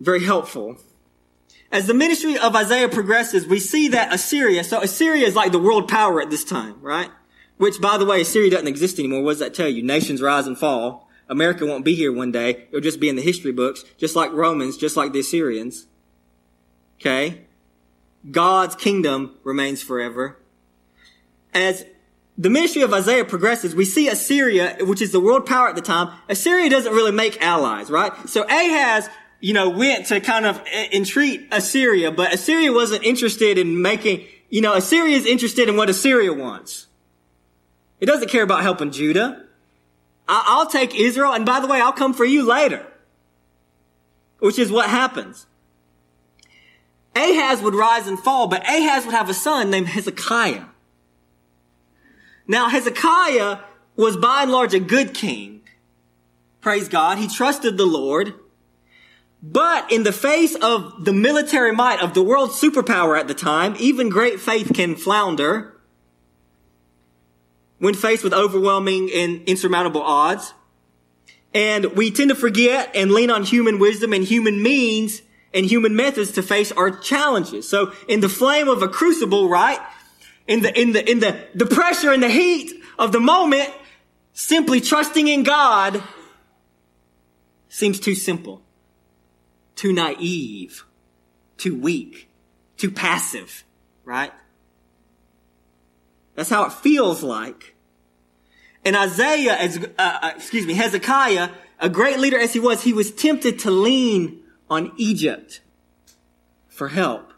very 0.00 0.24
helpful. 0.24 0.78
As 1.70 1.86
the 1.86 1.94
ministry 1.94 2.38
of 2.38 2.54
Isaiah 2.54 2.88
progresses, 2.88 3.46
we 3.46 3.58
see 3.58 3.88
that 3.88 4.12
Assyria, 4.12 4.62
so 4.62 4.80
Assyria 4.80 5.26
is 5.26 5.34
like 5.34 5.52
the 5.52 5.58
world 5.58 5.88
power 5.88 6.20
at 6.20 6.30
this 6.30 6.44
time, 6.44 6.80
right? 6.80 7.10
Which, 7.56 7.80
by 7.80 7.98
the 7.98 8.04
way, 8.04 8.20
Assyria 8.20 8.50
doesn't 8.50 8.68
exist 8.68 8.98
anymore. 8.98 9.22
What 9.22 9.32
does 9.32 9.38
that 9.40 9.54
tell 9.54 9.68
you? 9.68 9.82
Nations 9.82 10.20
rise 10.20 10.46
and 10.46 10.58
fall. 10.58 11.08
America 11.28 11.64
won't 11.64 11.84
be 11.84 11.94
here 11.94 12.12
one 12.12 12.32
day. 12.32 12.66
It'll 12.68 12.80
just 12.80 13.00
be 13.00 13.08
in 13.08 13.16
the 13.16 13.22
history 13.22 13.52
books, 13.52 13.84
just 13.96 14.14
like 14.14 14.32
Romans, 14.32 14.76
just 14.76 14.96
like 14.96 15.12
the 15.12 15.20
Assyrians. 15.20 15.86
Okay? 17.00 17.43
God's 18.30 18.74
kingdom 18.74 19.36
remains 19.44 19.82
forever. 19.82 20.38
As 21.52 21.84
the 22.36 22.50
ministry 22.50 22.82
of 22.82 22.92
Isaiah 22.92 23.24
progresses, 23.24 23.74
we 23.74 23.84
see 23.84 24.08
Assyria, 24.08 24.78
which 24.80 25.00
is 25.00 25.12
the 25.12 25.20
world 25.20 25.46
power 25.46 25.68
at 25.68 25.76
the 25.76 25.82
time. 25.82 26.10
Assyria 26.28 26.68
doesn't 26.68 26.92
really 26.92 27.12
make 27.12 27.40
allies, 27.40 27.90
right? 27.90 28.12
So 28.28 28.42
Ahaz, 28.44 29.08
you 29.40 29.52
know, 29.52 29.68
went 29.70 30.06
to 30.06 30.20
kind 30.20 30.46
of 30.46 30.60
entreat 30.92 31.46
Assyria, 31.52 32.10
but 32.10 32.32
Assyria 32.32 32.72
wasn't 32.72 33.04
interested 33.04 33.58
in 33.58 33.82
making, 33.82 34.24
you 34.48 34.60
know, 34.60 34.74
Assyria 34.74 35.16
is 35.16 35.26
interested 35.26 35.68
in 35.68 35.76
what 35.76 35.90
Assyria 35.90 36.32
wants. 36.32 36.86
It 38.00 38.06
doesn't 38.06 38.30
care 38.30 38.42
about 38.42 38.62
helping 38.62 38.90
Judah. 38.90 39.44
I'll 40.26 40.66
take 40.66 40.94
Israel, 40.94 41.32
and 41.32 41.44
by 41.44 41.60
the 41.60 41.66
way, 41.66 41.80
I'll 41.80 41.92
come 41.92 42.14
for 42.14 42.24
you 42.24 42.42
later. 42.42 42.86
Which 44.38 44.58
is 44.58 44.72
what 44.72 44.88
happens. 44.88 45.46
Ahaz 47.16 47.62
would 47.62 47.74
rise 47.74 48.06
and 48.06 48.18
fall, 48.18 48.48
but 48.48 48.62
Ahaz 48.68 49.04
would 49.04 49.14
have 49.14 49.28
a 49.28 49.34
son 49.34 49.70
named 49.70 49.88
Hezekiah. 49.88 50.64
Now, 52.46 52.68
Hezekiah 52.68 53.58
was 53.96 54.16
by 54.16 54.42
and 54.42 54.52
large 54.52 54.74
a 54.74 54.80
good 54.80 55.14
king. 55.14 55.62
Praise 56.60 56.88
God. 56.88 57.18
He 57.18 57.28
trusted 57.28 57.76
the 57.76 57.86
Lord. 57.86 58.34
But 59.42 59.92
in 59.92 60.02
the 60.02 60.12
face 60.12 60.54
of 60.56 61.04
the 61.04 61.12
military 61.12 61.72
might 61.72 62.00
of 62.00 62.14
the 62.14 62.22
world 62.22 62.50
superpower 62.50 63.18
at 63.18 63.28
the 63.28 63.34
time, 63.34 63.76
even 63.78 64.08
great 64.08 64.40
faith 64.40 64.72
can 64.74 64.96
flounder 64.96 65.74
when 67.78 67.92
faced 67.92 68.24
with 68.24 68.32
overwhelming 68.32 69.10
and 69.14 69.42
insurmountable 69.46 70.02
odds. 70.02 70.54
And 71.52 71.92
we 71.92 72.10
tend 72.10 72.30
to 72.30 72.34
forget 72.34 72.96
and 72.96 73.10
lean 73.10 73.30
on 73.30 73.44
human 73.44 73.78
wisdom 73.78 74.14
and 74.14 74.24
human 74.24 74.62
means 74.62 75.20
and 75.54 75.64
human 75.64 75.94
methods 75.94 76.32
to 76.32 76.42
face 76.42 76.72
our 76.72 76.90
challenges. 76.90 77.68
So 77.68 77.92
in 78.08 78.20
the 78.20 78.28
flame 78.28 78.68
of 78.68 78.82
a 78.82 78.88
crucible, 78.88 79.48
right? 79.48 79.80
in 80.46 80.60
the, 80.60 80.78
in 80.80 80.92
the, 80.92 81.10
in 81.10 81.20
the, 81.20 81.46
the 81.54 81.66
pressure 81.66 82.12
and 82.12 82.22
the 82.22 82.28
heat 82.28 82.72
of 82.98 83.12
the 83.12 83.20
moment, 83.20 83.70
simply 84.32 84.80
trusting 84.80 85.28
in 85.28 85.42
God 85.42 86.02
seems 87.68 87.98
too 87.98 88.14
simple, 88.14 88.62
too 89.74 89.92
naive, 89.92 90.84
too 91.56 91.78
weak, 91.78 92.28
too 92.76 92.90
passive, 92.90 93.64
right? 94.04 94.32
That's 96.34 96.50
how 96.50 96.64
it 96.66 96.72
feels 96.72 97.22
like. 97.22 97.74
And 98.84 98.96
Isaiah, 98.96 99.54
as, 99.54 99.78
uh, 99.78 99.88
uh, 99.98 100.32
excuse 100.36 100.66
me, 100.66 100.74
Hezekiah, 100.74 101.50
a 101.80 101.88
great 101.88 102.18
leader 102.18 102.38
as 102.38 102.52
he 102.52 102.60
was, 102.60 102.82
he 102.82 102.92
was 102.92 103.10
tempted 103.10 103.60
to 103.60 103.70
lean 103.70 104.40
on 104.74 104.92
Egypt 104.96 105.60
for 106.68 106.88
help 106.88 107.32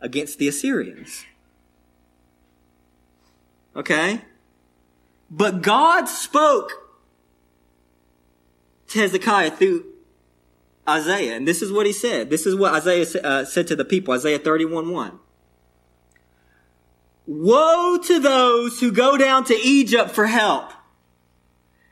against 0.00 0.38
the 0.38 0.48
Assyrians. 0.48 1.24
Okay? 3.76 4.22
But 5.30 5.62
God 5.62 6.06
spoke 6.06 6.70
to 8.88 8.98
Hezekiah 8.98 9.52
through 9.52 9.84
Isaiah. 10.88 11.36
And 11.36 11.46
this 11.46 11.62
is 11.62 11.70
what 11.72 11.86
he 11.86 11.92
said. 11.92 12.30
This 12.30 12.46
is 12.46 12.54
what 12.54 12.74
Isaiah 12.74 13.06
uh, 13.22 13.44
said 13.44 13.66
to 13.68 13.76
the 13.76 13.84
people. 13.84 14.14
Isaiah 14.14 14.38
31 14.38 14.90
1. 14.90 15.18
Woe 17.26 17.98
to 17.98 18.18
those 18.18 18.80
who 18.80 18.90
go 18.90 19.16
down 19.16 19.44
to 19.44 19.54
Egypt 19.54 20.10
for 20.10 20.26
help 20.26 20.72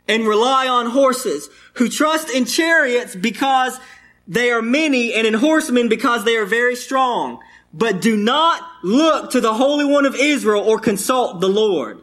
and 0.09 0.27
rely 0.27 0.67
on 0.67 0.87
horses, 0.87 1.49
who 1.75 1.89
trust 1.89 2.31
in 2.31 2.45
chariots 2.45 3.15
because 3.15 3.79
they 4.31 4.53
are 4.53 4.63
many 4.63 5.13
and 5.13 5.27
in 5.27 5.35
horsemen 5.35 5.89
because 5.89 6.25
they 6.25 6.37
are 6.37 6.47
very 6.47 6.77
strong, 6.77 7.41
but 7.75 8.01
do 8.01 8.17
not 8.17 8.63
look 8.85 9.33
to 9.33 9.41
the 9.41 9.53
Holy 9.53 9.85
One 9.85 10.07
of 10.07 10.15
Israel 10.15 10.63
or 10.63 10.79
consult 10.79 11.41
the 11.41 11.49
Lord. 11.49 12.01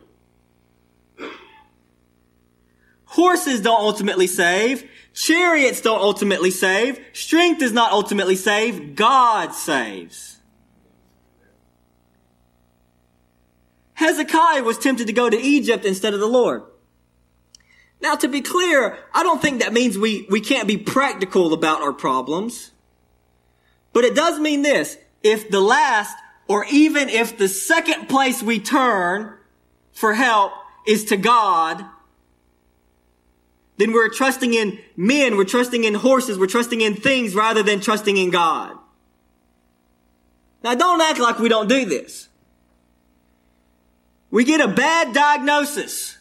Horses 3.05 3.61
don't 3.61 3.79
ultimately 3.79 4.27
save. 4.27 4.89
Chariots 5.13 5.79
don't 5.79 6.01
ultimately 6.01 6.51
save. 6.51 6.99
Strength 7.13 7.61
does 7.61 7.71
not 7.71 7.93
ultimately 7.93 8.35
save. 8.35 8.97
God 8.97 9.53
saves. 9.53 10.37
Hezekiah 13.93 14.63
was 14.63 14.77
tempted 14.77 15.07
to 15.07 15.13
go 15.13 15.29
to 15.29 15.37
Egypt 15.37 15.85
instead 15.85 16.13
of 16.13 16.19
the 16.19 16.27
Lord. 16.27 16.63
Now, 17.99 18.15
to 18.15 18.27
be 18.27 18.41
clear, 18.41 18.97
I 19.13 19.23
don't 19.23 19.41
think 19.41 19.61
that 19.61 19.73
means 19.73 19.97
we, 19.97 20.27
we 20.29 20.39
can't 20.39 20.67
be 20.67 20.77
practical 20.77 21.53
about 21.53 21.81
our 21.81 21.93
problems. 21.93 22.71
But 23.91 24.05
it 24.05 24.15
does 24.15 24.39
mean 24.39 24.61
this. 24.61 24.97
If 25.23 25.49
the 25.49 25.59
last, 25.59 26.15
or 26.47 26.65
even 26.71 27.09
if 27.09 27.37
the 27.37 27.47
second 27.47 28.07
place 28.07 28.43
we 28.43 28.59
turn 28.59 29.33
for 29.93 30.13
help 30.13 30.53
is 30.85 31.05
to 31.05 31.17
God, 31.17 31.83
then 33.77 33.93
we're 33.93 34.09
trusting 34.09 34.53
in 34.53 34.79
men, 34.95 35.37
we're 35.37 35.45
trusting 35.45 35.83
in 35.83 35.95
horses, 35.95 36.37
we're 36.37 36.47
trusting 36.47 36.81
in 36.81 36.95
things 36.95 37.33
rather 37.35 37.63
than 37.63 37.79
trusting 37.79 38.17
in 38.17 38.29
God. 38.29 38.77
Now 40.63 40.75
don't 40.75 41.01
act 41.01 41.19
like 41.19 41.39
we 41.39 41.49
don't 41.49 41.69
do 41.69 41.85
this. 41.85 42.29
We 44.29 44.43
get 44.43 44.61
a 44.61 44.67
bad 44.67 45.13
diagnosis. 45.13 46.16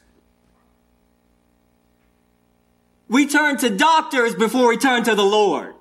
We 3.08 3.26
turn 3.26 3.56
to 3.58 3.70
doctors 3.70 4.34
before 4.34 4.68
we 4.68 4.76
turn 4.76 5.04
to 5.04 5.14
the 5.14 5.24
Lord. 5.24 5.74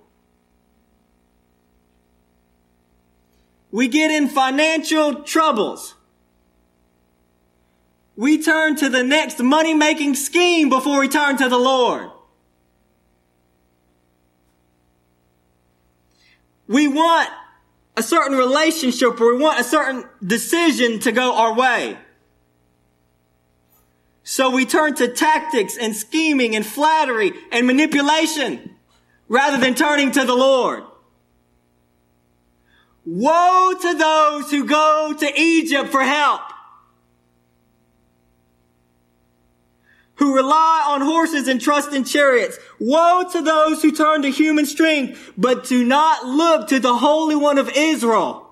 We 3.71 3.87
get 3.87 4.11
in 4.11 4.29
financial 4.29 5.23
troubles. 5.23 5.95
We 8.15 8.41
turn 8.41 8.77
to 8.77 8.89
the 8.89 9.03
next 9.03 9.39
money 9.39 9.73
making 9.73 10.15
scheme 10.15 10.69
before 10.69 10.99
we 10.99 11.09
turn 11.09 11.35
to 11.37 11.49
the 11.49 11.57
Lord. 11.57 12.09
We 16.67 16.87
want 16.87 17.29
a 17.97 18.03
certain 18.03 18.37
relationship 18.37 19.19
or 19.19 19.35
we 19.35 19.41
want 19.41 19.59
a 19.59 19.63
certain 19.63 20.05
decision 20.25 20.99
to 21.01 21.11
go 21.11 21.35
our 21.35 21.53
way. 21.53 21.97
So 24.27 24.49
we 24.49 24.65
turn 24.65 24.95
to 24.95 25.07
tactics 25.07 25.77
and 25.77 25.95
scheming 25.95 26.55
and 26.55 26.65
flattery 26.65 27.31
and 27.51 27.67
manipulation 27.67 28.75
rather 29.27 29.57
than 29.57 29.75
turning 29.75 30.11
to 30.13 30.25
the 30.25 30.33
Lord. 30.33 30.83
Woe 33.05 33.75
to 33.79 33.93
those 33.93 34.49
who 34.49 34.65
go 34.65 35.15
to 35.15 35.39
Egypt 35.39 35.91
for 35.91 36.01
help, 36.01 36.41
who 40.15 40.35
rely 40.35 40.85
on 40.87 41.01
horses 41.01 41.47
and 41.47 41.61
trust 41.61 41.93
in 41.93 42.03
chariots. 42.03 42.57
Woe 42.79 43.25
to 43.31 43.41
those 43.43 43.83
who 43.83 43.91
turn 43.91 44.23
to 44.23 44.31
human 44.31 44.65
strength, 44.65 45.33
but 45.37 45.65
do 45.65 45.85
not 45.85 46.25
look 46.25 46.69
to 46.69 46.79
the 46.79 46.95
Holy 46.95 47.35
One 47.35 47.59
of 47.59 47.69
Israel 47.77 48.49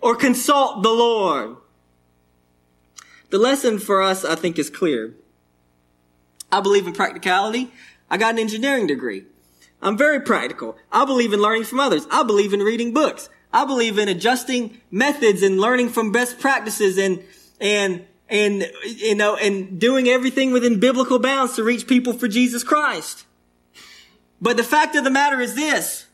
or 0.00 0.16
consult 0.16 0.82
the 0.82 0.90
Lord. 0.90 1.56
The 3.30 3.38
lesson 3.38 3.78
for 3.78 4.02
us, 4.02 4.24
I 4.24 4.34
think, 4.34 4.58
is 4.58 4.70
clear. 4.70 5.14
I 6.52 6.60
believe 6.60 6.86
in 6.86 6.92
practicality. 6.92 7.70
I 8.10 8.16
got 8.16 8.34
an 8.34 8.40
engineering 8.40 8.86
degree. 8.86 9.24
I'm 9.80 9.96
very 9.96 10.20
practical. 10.20 10.76
I 10.92 11.04
believe 11.04 11.32
in 11.32 11.40
learning 11.40 11.64
from 11.64 11.80
others. 11.80 12.06
I 12.10 12.22
believe 12.22 12.52
in 12.52 12.60
reading 12.60 12.92
books. 12.92 13.30
I 13.52 13.64
believe 13.64 13.98
in 13.98 14.08
adjusting 14.08 14.80
methods 14.90 15.42
and 15.42 15.60
learning 15.60 15.90
from 15.90 16.12
best 16.12 16.38
practices 16.38 16.98
and, 16.98 17.22
and, 17.60 18.04
and, 18.28 18.70
you 18.84 19.14
know, 19.14 19.36
and 19.36 19.80
doing 19.80 20.08
everything 20.08 20.52
within 20.52 20.78
biblical 20.78 21.18
bounds 21.18 21.56
to 21.56 21.64
reach 21.64 21.86
people 21.86 22.12
for 22.12 22.28
Jesus 22.28 22.62
Christ. 22.62 23.24
But 24.40 24.56
the 24.56 24.64
fact 24.64 24.96
of 24.96 25.04
the 25.04 25.10
matter 25.10 25.40
is 25.40 25.54
this 25.54 26.06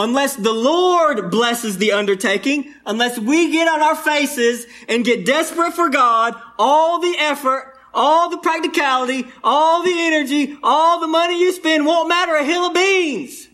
unless 0.00 0.36
the 0.36 0.52
Lord 0.52 1.30
blesses 1.30 1.76
the 1.76 1.92
undertaking, 1.92 2.74
unless 2.86 3.18
we 3.18 3.52
get 3.52 3.68
on 3.68 3.82
our 3.82 3.94
faces 3.94 4.66
and 4.88 5.04
get 5.04 5.26
desperate 5.26 5.74
for 5.74 5.90
God, 5.90 6.34
all 6.58 7.00
the 7.00 7.14
effort, 7.18 7.76
all 7.92 8.30
the 8.30 8.38
practicality, 8.38 9.26
all 9.44 9.82
the 9.82 9.94
energy, 9.94 10.56
all 10.62 11.00
the 11.00 11.06
money 11.06 11.38
you 11.38 11.52
spend 11.52 11.84
won't 11.84 12.08
matter 12.08 12.34
a 12.34 12.44
hill 12.44 12.66
of 12.66 12.74
beans. 12.74 13.48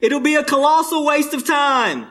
It'll 0.00 0.20
be 0.20 0.36
a 0.36 0.44
colossal 0.44 1.04
waste 1.04 1.34
of 1.34 1.44
time. 1.44 2.06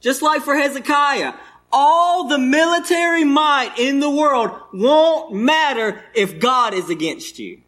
Just 0.00 0.22
like 0.22 0.40
for 0.42 0.56
Hezekiah, 0.56 1.34
all 1.70 2.28
the 2.28 2.38
military 2.38 3.24
might 3.24 3.78
in 3.78 4.00
the 4.00 4.08
world 4.08 4.50
won't 4.72 5.34
matter 5.34 6.02
if 6.14 6.38
God 6.38 6.72
is 6.72 6.88
against 6.88 7.38
you. 7.38 7.60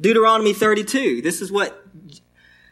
Deuteronomy 0.00 0.52
32. 0.52 1.22
This 1.22 1.40
is 1.40 1.52
what 1.52 1.86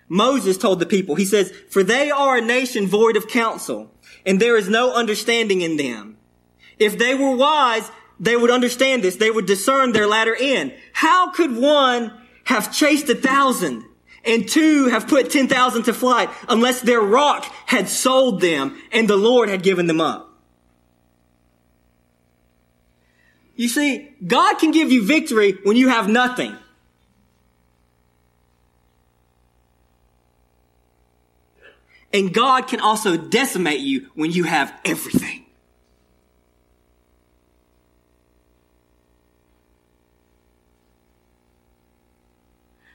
Moses 0.08 0.58
told 0.58 0.80
the 0.80 0.86
people. 0.86 1.14
He 1.14 1.24
says, 1.24 1.52
For 1.70 1.82
they 1.82 2.10
are 2.10 2.36
a 2.36 2.42
nation 2.42 2.86
void 2.86 3.16
of 3.16 3.28
counsel, 3.28 3.92
and 4.26 4.40
there 4.40 4.56
is 4.56 4.68
no 4.68 4.94
understanding 4.94 5.60
in 5.60 5.76
them. 5.76 6.16
If 6.78 6.98
they 6.98 7.14
were 7.14 7.36
wise, 7.36 7.90
they 8.18 8.36
would 8.36 8.50
understand 8.50 9.02
this. 9.02 9.16
They 9.16 9.30
would 9.30 9.46
discern 9.46 9.92
their 9.92 10.06
latter 10.06 10.36
end. 10.38 10.74
How 10.92 11.30
could 11.30 11.56
one 11.56 12.12
have 12.44 12.74
chased 12.74 13.08
a 13.08 13.14
thousand 13.14 13.84
and 14.24 14.48
two 14.48 14.88
have 14.88 15.08
put 15.08 15.30
10,000 15.30 15.84
to 15.84 15.94
flight 15.94 16.28
unless 16.48 16.80
their 16.80 17.00
rock 17.00 17.44
had 17.66 17.88
sold 17.88 18.40
them 18.40 18.80
and 18.92 19.08
the 19.08 19.16
Lord 19.16 19.48
had 19.48 19.62
given 19.62 19.86
them 19.86 20.00
up? 20.00 20.26
You 23.56 23.68
see, 23.68 24.08
God 24.26 24.58
can 24.58 24.70
give 24.70 24.90
you 24.90 25.06
victory 25.06 25.52
when 25.64 25.76
you 25.76 25.88
have 25.88 26.08
nothing. 26.08 26.56
And 32.12 32.34
God 32.34 32.66
can 32.66 32.80
also 32.80 33.16
decimate 33.16 33.80
you 33.80 34.10
when 34.14 34.32
you 34.32 34.44
have 34.44 34.72
everything. 34.84 35.46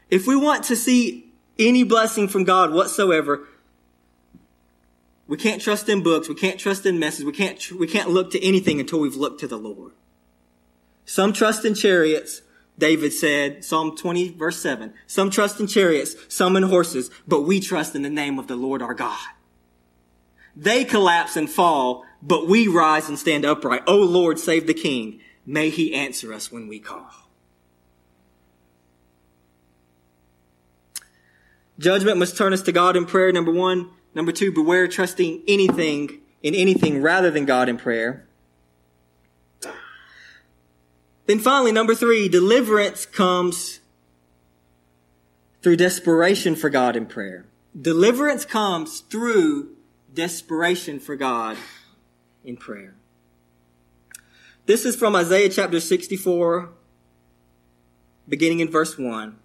If 0.10 0.28
we 0.28 0.36
want 0.36 0.66
to 0.66 0.76
see 0.76 1.34
any 1.58 1.84
blessing 1.84 2.28
from 2.28 2.44
God 2.44 2.72
whatsoever, 2.72 3.48
we 5.28 5.38
can't 5.38 5.62
trust 5.62 5.90
in 5.90 6.04
books. 6.04 6.30
We 6.30 6.36
can't 6.36 6.60
trust 6.60 6.86
in 6.86 7.00
messages. 7.00 7.26
We 7.26 7.32
can't, 7.32 7.72
we 7.72 7.88
can't 7.88 8.10
look 8.10 8.32
to 8.32 8.46
anything 8.46 8.80
until 8.80 9.00
we've 9.00 9.16
looked 9.16 9.40
to 9.40 9.48
the 9.48 9.58
Lord. 9.58 9.94
Some 11.06 11.34
trust 11.34 11.66
in 11.66 11.74
chariots. 11.74 12.42
David 12.78 13.14
said, 13.14 13.64
Psalm 13.64 13.96
20 13.96 14.30
verse 14.30 14.62
7, 14.62 14.94
some 15.08 15.30
trust 15.30 15.60
in 15.60 15.68
chariots, 15.68 16.16
some 16.28 16.56
in 16.56 16.64
horses, 16.64 17.10
but 17.28 17.42
we 17.42 17.60
trust 17.60 17.96
in 17.96 18.02
the 18.02 18.10
name 18.10 18.38
of 18.38 18.48
the 18.48 18.56
Lord 18.56 18.82
our 18.82 18.94
God. 18.94 19.18
They 20.56 20.86
collapse 20.86 21.36
and 21.36 21.50
fall, 21.50 22.06
but 22.22 22.48
we 22.48 22.68
rise 22.68 23.10
and 23.10 23.20
stand 23.20 23.46
upright. 23.46 23.84
O 23.88 23.98
Lord, 23.98 24.40
save 24.40 24.68
the 24.68 24.74
King. 24.74 25.20
May 25.46 25.70
he 25.70 25.94
answer 25.94 26.34
us 26.34 26.52
when 26.52 26.68
we 26.68 26.80
call. 26.80 27.10
Judgment 31.78 32.18
must 32.18 32.38
turn 32.38 32.54
us 32.54 32.62
to 32.64 32.72
God 32.72 32.96
in 32.96 33.06
prayer, 33.06 33.32
number 33.34 33.52
one. 33.52 33.90
Number 34.14 34.32
two, 34.32 34.52
beware 34.52 34.88
trusting 34.88 35.44
anything 35.46 36.22
in 36.42 36.56
anything 36.56 37.02
rather 37.02 37.30
than 37.30 37.46
God 37.46 37.68
in 37.68 37.78
prayer. 37.78 38.25
Then 41.26 41.40
finally, 41.40 41.72
number 41.72 41.96
three, 41.96 42.30
deliverance 42.30 43.06
comes 43.06 43.80
through 45.62 45.78
desperation 45.78 46.56
for 46.56 46.70
God 46.70 46.96
in 46.96 47.08
prayer. 47.08 47.46
Deliverance 47.80 48.46
comes 48.46 49.00
through 49.00 49.76
desperation 50.14 51.00
for 51.00 51.16
God 51.16 51.58
in 52.44 52.56
prayer. 52.56 52.96
This 54.66 54.86
is 54.86 54.96
from 54.96 55.16
Isaiah 55.16 55.50
chapter 55.50 55.80
64, 55.80 56.70
beginning 58.28 58.60
in 58.60 58.70
verse 58.70 58.98
1. 58.98 59.38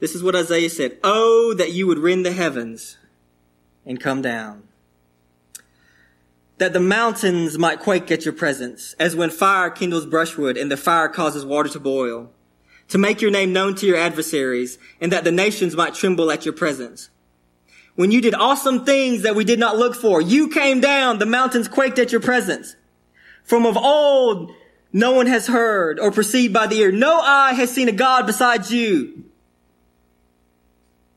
This 0.00 0.14
is 0.14 0.22
what 0.22 0.36
Isaiah 0.36 0.70
said 0.70 0.98
Oh, 1.02 1.54
that 1.54 1.72
you 1.72 1.86
would 1.86 1.98
rend 1.98 2.26
the 2.26 2.32
heavens 2.32 2.98
and 3.86 4.00
come 4.00 4.22
down. 4.22 4.64
That 6.58 6.72
the 6.72 6.80
mountains 6.80 7.58
might 7.58 7.80
quake 7.80 8.10
at 8.10 8.24
your 8.24 8.34
presence, 8.34 8.94
as 8.98 9.16
when 9.16 9.30
fire 9.30 9.70
kindles 9.70 10.06
brushwood 10.06 10.56
and 10.56 10.70
the 10.70 10.76
fire 10.76 11.08
causes 11.08 11.44
water 11.44 11.68
to 11.70 11.80
boil. 11.80 12.30
To 12.88 12.98
make 12.98 13.20
your 13.20 13.30
name 13.30 13.52
known 13.52 13.74
to 13.76 13.86
your 13.86 13.96
adversaries, 13.96 14.78
and 15.00 15.10
that 15.12 15.24
the 15.24 15.32
nations 15.32 15.74
might 15.74 15.94
tremble 15.94 16.30
at 16.30 16.44
your 16.44 16.54
presence. 16.54 17.10
When 17.96 18.10
you 18.10 18.20
did 18.20 18.34
awesome 18.34 18.84
things 18.84 19.22
that 19.22 19.36
we 19.36 19.44
did 19.44 19.58
not 19.58 19.76
look 19.76 19.94
for, 19.94 20.20
you 20.20 20.48
came 20.48 20.80
down, 20.80 21.18
the 21.18 21.26
mountains 21.26 21.68
quaked 21.68 21.98
at 21.98 22.12
your 22.12 22.20
presence. 22.20 22.76
From 23.44 23.66
of 23.66 23.76
old, 23.76 24.52
no 24.92 25.12
one 25.12 25.26
has 25.26 25.46
heard 25.46 25.98
or 25.98 26.10
perceived 26.10 26.52
by 26.52 26.66
the 26.66 26.76
ear. 26.76 26.92
No 26.92 27.20
eye 27.20 27.54
has 27.54 27.70
seen 27.70 27.88
a 27.88 27.92
God 27.92 28.26
besides 28.26 28.72
you 28.72 29.24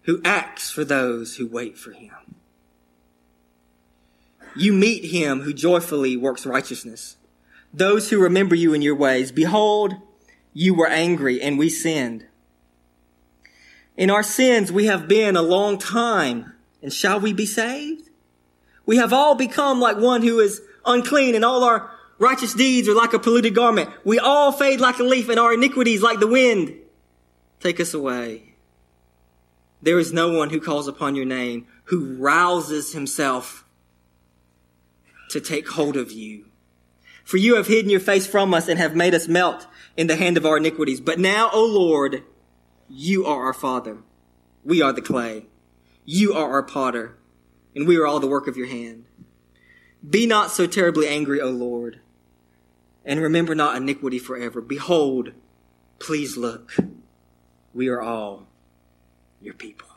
who 0.04 0.22
acts 0.24 0.72
for 0.72 0.86
those 0.86 1.36
who 1.36 1.46
wait 1.46 1.78
for 1.78 1.92
him. 1.92 2.27
You 4.58 4.74
meet 4.74 5.06
him 5.06 5.42
who 5.42 5.54
joyfully 5.54 6.18
works 6.18 6.46
righteousness. 6.46 7.18
Those 7.72 8.10
who 8.10 8.20
remember 8.20 8.56
you 8.56 8.74
in 8.74 8.82
your 8.82 8.96
ways. 8.96 9.32
Behold, 9.32 9.94
you 10.52 10.74
were 10.74 10.88
angry 10.88 11.40
and 11.42 11.60
we 11.60 11.70
sinned. 11.70 12.26
In 13.96 14.10
our 14.10 14.24
sins, 14.24 14.72
we 14.72 14.86
have 14.86 15.08
been 15.08 15.36
a 15.36 15.44
long 15.44 15.78
time. 15.78 16.54
And 16.82 16.92
shall 16.92 17.20
we 17.20 17.34
be 17.34 17.46
saved? 17.46 18.10
We 18.86 18.98
have 18.98 19.14
all 19.14 19.36
become 19.36 19.80
like 19.80 19.98
one 19.98 20.24
who 20.24 20.40
is 20.40 20.62
unclean 20.86 21.36
and 21.36 21.46
all 21.46 21.64
our 21.64 21.92
righteous 22.18 22.54
deeds 22.54 22.88
are 22.88 22.96
like 22.96 23.14
a 23.14 23.20
polluted 23.20 23.54
garment. 23.54 23.92
We 24.04 24.18
all 24.18 24.52
fade 24.52 24.80
like 24.80 24.98
a 24.98 25.04
leaf 25.04 25.30
and 25.30 25.40
our 25.40 25.54
iniquities 25.54 26.02
like 26.02 26.20
the 26.20 26.28
wind. 26.28 26.74
Take 27.60 27.80
us 27.80 27.94
away. 27.94 28.56
There 29.84 30.00
is 30.00 30.12
no 30.12 30.32
one 30.32 30.50
who 30.50 30.60
calls 30.60 30.88
upon 30.88 31.16
your 31.16 31.26
name, 31.26 31.68
who 31.86 32.16
rouses 32.16 32.94
himself 32.94 33.66
to 35.30 35.42
take 35.42 35.70
hold 35.70 35.98
of 35.98 36.12
you. 36.12 36.46
For 37.24 37.38
you 37.38 37.56
have 37.56 37.68
hidden 37.68 37.90
your 37.90 38.00
face 38.00 38.26
from 38.26 38.54
us 38.54 38.68
and 38.68 38.80
have 38.80 38.96
made 38.96 39.14
us 39.14 39.28
melt 39.28 39.68
in 39.98 40.08
the 40.08 40.16
hand 40.16 40.38
of 40.38 40.46
our 40.46 40.58
iniquities. 40.58 41.02
But 41.02 41.20
now, 41.20 41.50
O 41.52 41.66
Lord, 41.66 42.24
you 42.90 43.26
are 43.26 43.46
our 43.46 43.54
Father. 43.54 43.98
We 44.64 44.82
are 44.82 44.94
the 44.94 45.02
clay. 45.02 45.48
You 46.06 46.34
are 46.34 46.50
our 46.52 46.64
potter, 46.64 47.18
and 47.76 47.86
we 47.86 47.98
are 47.98 48.08
all 48.08 48.22
the 48.22 48.28
work 48.28 48.48
of 48.48 48.56
your 48.56 48.68
hand. 48.68 49.06
Be 50.10 50.26
not 50.26 50.52
so 50.52 50.68
terribly 50.68 51.08
angry, 51.08 51.42
O 51.42 51.50
Lord, 51.50 52.00
and 53.04 53.20
remember 53.20 53.54
not 53.56 53.76
iniquity 53.76 54.20
forever. 54.20 54.62
Behold, 54.62 55.34
please 56.00 56.38
look. 56.38 56.78
We 57.74 57.90
are 57.90 58.02
all 58.02 58.48
your 59.42 59.54
people. 59.54 59.88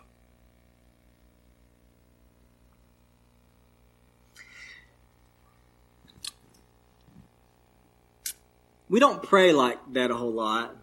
We 8.90 8.98
don't 8.98 9.22
pray 9.22 9.53
like 9.53 9.79
that 9.92 10.11
a 10.11 10.16
whole 10.16 10.33
lot. 10.33 10.76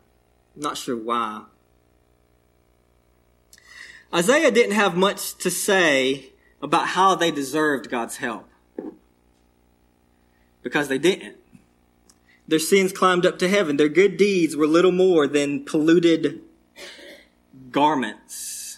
I'm 0.56 0.62
not 0.62 0.78
sure 0.78 0.96
why. 0.96 1.44
Isaiah 4.14 4.50
didn't 4.50 4.76
have 4.76 4.96
much 4.96 5.36
to 5.40 5.52
say 5.52 6.32
about 6.62 6.88
how 6.88 7.16
they 7.16 7.32
deserved 7.32 7.92
God's 7.92 8.18
help. 8.18 8.48
Because 10.64 10.88
they 10.88 10.98
didn't. 10.98 11.36
Their 12.48 12.60
sins 12.60 12.94
climbed 12.94 13.26
up 13.26 13.38
to 13.40 13.50
heaven. 13.50 13.76
Their 13.76 13.90
good 13.90 14.16
deeds 14.16 14.56
were 14.56 14.68
little 14.68 14.94
more 14.94 15.28
than 15.28 15.66
polluted 15.66 16.42
garments. 17.72 18.78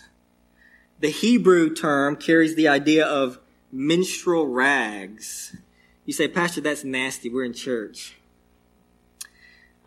The 0.99 1.09
Hebrew 1.09 1.75
term 1.75 2.15
carries 2.15 2.55
the 2.55 2.67
idea 2.67 3.05
of 3.05 3.37
menstrual 3.71 4.47
rags. 4.47 5.55
You 6.05 6.13
say, 6.13 6.27
Pastor, 6.27 6.61
that's 6.61 6.83
nasty. 6.83 7.29
We're 7.29 7.45
in 7.45 7.53
church. 7.53 8.18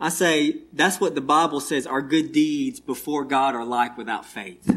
I 0.03 0.09
say, 0.09 0.57
that's 0.73 0.99
what 0.99 1.15
the 1.15 1.21
Bible 1.21 1.61
says 1.61 1.87
our 1.87 2.01
good 2.01 2.33
deeds 2.33 2.81
before 2.81 3.23
God 3.23 3.55
are 3.55 3.63
like 3.63 3.97
without 3.97 4.25
faith. 4.25 4.69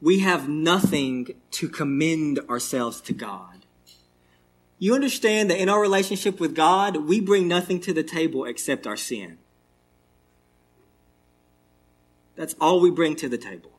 We 0.00 0.20
have 0.20 0.48
nothing 0.48 1.34
to 1.50 1.68
commend 1.68 2.40
ourselves 2.48 3.02
to 3.02 3.12
God. 3.12 3.66
You 4.78 4.94
understand 4.94 5.50
that 5.50 5.60
in 5.60 5.68
our 5.68 5.82
relationship 5.82 6.40
with 6.40 6.54
God, 6.54 6.96
we 6.96 7.20
bring 7.20 7.46
nothing 7.46 7.78
to 7.80 7.92
the 7.92 8.02
table 8.02 8.46
except 8.46 8.86
our 8.86 8.96
sin. 8.96 9.36
That's 12.36 12.54
all 12.58 12.80
we 12.80 12.90
bring 12.90 13.16
to 13.16 13.28
the 13.28 13.36
table. 13.36 13.72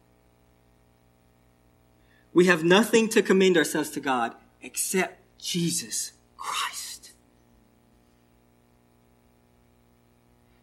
We 2.32 2.46
have 2.46 2.64
nothing 2.64 3.10
to 3.10 3.24
commend 3.24 3.58
ourselves 3.58 3.90
to 3.92 4.00
God 4.00 4.36
except 4.62 5.20
Jesus 5.40 6.12
Christ. 6.38 6.85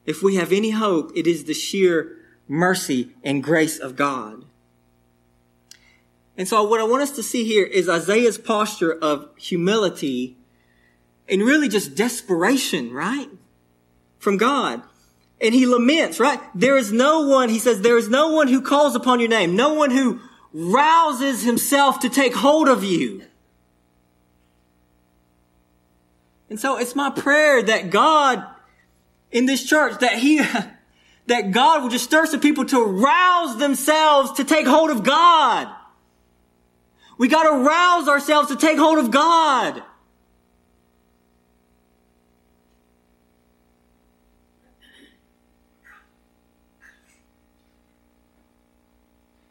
If 0.05 0.23
we 0.23 0.37
have 0.37 0.53
any 0.53 0.71
hope, 0.71 1.13
it 1.15 1.27
is 1.27 1.45
the 1.45 1.55
sheer 1.55 2.17
mercy 2.49 3.15
and 3.23 3.43
grace 3.43 3.79
of 3.79 3.97
God. 3.97 4.45
And 6.37 6.49
so 6.49 6.63
what 6.63 6.81
I 6.81 6.85
want 6.85 7.03
us 7.03 7.13
to 7.13 7.23
see 7.23 7.45
here 7.45 7.65
is 7.65 7.89
Isaiah's 7.89 8.39
posture 8.39 8.93
of 8.93 9.29
humility 9.37 10.37
and 11.29 11.43
really 11.43 11.69
just 11.69 11.95
desperation, 11.95 12.93
right? 12.93 13.29
From 14.19 14.39
God. 14.39 14.83
And 15.41 15.55
he 15.55 15.67
laments, 15.67 16.19
right? 16.19 16.41
There 16.55 16.77
is 16.77 16.93
no 16.93 17.27
one, 17.27 17.49
he 17.49 17.59
says, 17.59 17.81
there 17.81 17.99
is 17.99 18.09
no 18.09 18.33
one 18.33 18.49
who 18.49 18.63
calls 18.63 18.95
upon 18.95 19.21
your 19.21 19.29
name, 19.29 19.57
no 19.57 19.75
one 19.75 19.91
who 19.91 20.21
rouses 20.53 21.43
himself 21.43 22.01
to 22.01 22.09
take 22.09 22.35
hold 22.35 22.69
of 22.69 22.85
you. 22.85 23.25
And 26.49 26.61
so 26.61 26.77
it's 26.77 26.95
my 26.95 27.11
prayer 27.11 27.63
that 27.63 27.91
God 27.91 28.45
in 29.33 29.47
this 29.47 29.65
church, 29.65 29.99
that 30.01 30.19
he, 30.19 30.41
that 31.27 31.51
God 31.51 31.83
will 31.83 31.89
just 31.89 32.05
stir 32.05 32.27
some 32.27 32.41
people 32.41 32.65
to 32.67 32.85
rouse 32.85 33.59
themselves 33.59 34.33
to 34.33 34.45
take 34.45 34.67
hold 34.67 34.91
of 34.91 35.03
God. 35.03 35.69
We 37.19 37.29
got 37.29 37.45
to 37.45 37.65
rouse 37.65 38.09
ourselves 38.09 38.49
to 38.49 38.57
take 38.57 38.79
hold 38.79 38.99
of 38.99 39.11
God. 39.11 39.83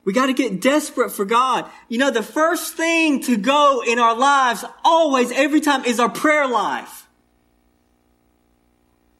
We 0.03 0.13
got 0.13 0.25
to 0.25 0.33
get 0.33 0.61
desperate 0.61 1.11
for 1.11 1.25
God. 1.25 1.69
You 1.87 1.99
know, 1.99 2.09
the 2.09 2.23
first 2.23 2.75
thing 2.75 3.21
to 3.23 3.37
go 3.37 3.83
in 3.85 3.99
our 3.99 4.15
lives, 4.15 4.65
always, 4.83 5.31
every 5.31 5.61
time, 5.61 5.85
is 5.85 5.99
our 5.99 6.09
prayer 6.09 6.47
life. 6.47 7.00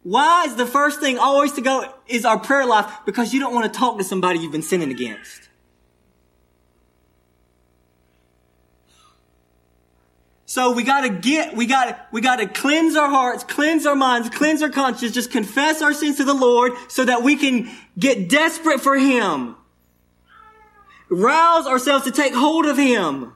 Why 0.04 0.46
is 0.46 0.56
the 0.56 0.66
first 0.66 1.00
thing 1.00 1.20
always 1.20 1.54
to 1.54 1.62
go 1.62 1.94
is 2.08 2.26
our 2.26 2.40
prayer 2.40 2.66
life? 2.66 2.92
Because 3.06 3.34
you 3.34 3.40
don't 3.40 3.54
want 3.54 3.72
to 3.72 3.80
talk 3.80 3.98
to 4.00 4.04
somebody 4.04 4.40
you've 4.40 4.52
been 4.52 4.64
sinning 4.64 4.92
against. 4.92 5.50
So 10.52 10.74
we 10.74 10.84
gotta 10.84 11.08
get, 11.08 11.56
we 11.56 11.66
gotta, 11.66 11.98
we 12.12 12.20
gotta 12.20 12.46
cleanse 12.46 12.98
our 12.98 13.10
hearts, 13.10 13.46
cleanse 13.46 13.86
our 13.86 13.96
minds, 13.96 14.30
cleanse 14.30 14.62
our 14.62 14.70
conscience, 14.70 15.14
just 15.14 15.32
confess 15.32 15.82
our 15.82 15.94
sins 15.94 16.18
to 16.18 16.26
the 16.26 16.34
Lord 16.34 16.74
so 16.90 17.06
that 17.06 17.24
we 17.24 17.38
can 17.38 17.72
get 17.98 18.28
desperate 18.28 18.82
for 18.82 18.98
Him. 18.98 19.56
Rouse 21.10 21.68
ourselves 21.68 22.04
to 22.04 22.12
take 22.12 22.34
hold 22.34 22.66
of 22.66 22.78
Him. 22.78 23.32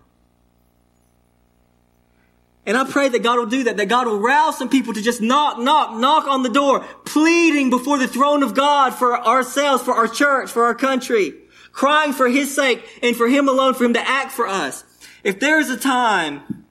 And 2.65 2.75
I 2.75 2.84
pray 2.84 3.10
that 3.10 3.21
God 3.21 3.38
will 3.38 3.45
do 3.45 3.65
that, 3.65 3.78
that 3.78 3.89
God 3.89 4.08
will 4.08 4.19
rouse 4.19 4.58
some 4.58 4.69
people 4.69 4.93
to 4.93 5.01
just 5.01 5.21
knock, 5.21 5.60
knock, 5.60 5.95
knock 5.97 6.25
on 6.28 6.41
the 6.41 6.49
door, 6.49 6.80
pleading 7.06 7.69
before 7.69 7.99
the 7.99 8.08
throne 8.08 8.41
of 8.41 8.56
God 8.56 8.95
for 8.95 9.19
ourselves, 9.23 9.84
for 9.84 9.93
our 9.93 10.08
church, 10.08 10.49
for 10.49 10.65
our 10.65 10.73
country, 10.73 11.34
crying 11.71 12.12
for 12.12 12.28
His 12.28 12.56
sake 12.56 12.84
and 13.04 13.15
for 13.15 13.28
Him 13.28 13.47
alone, 13.47 13.75
for 13.75 13.86
Him 13.86 13.93
to 13.93 14.08
act 14.08 14.32
for 14.32 14.47
us. 14.47 14.84
If 15.23 15.39
there 15.39 15.60
is 15.60 15.69
a 15.69 15.78
time 15.78 16.65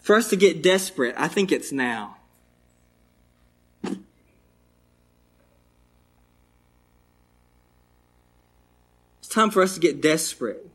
for 0.00 0.16
us 0.16 0.30
to 0.30 0.36
get 0.36 0.62
desperate, 0.62 1.14
I 1.18 1.28
think 1.28 1.52
it's 1.52 1.70
now. 1.70 2.16
It's 9.18 9.28
time 9.28 9.50
for 9.50 9.62
us 9.62 9.74
to 9.74 9.80
get 9.80 10.00
desperate. 10.00 10.65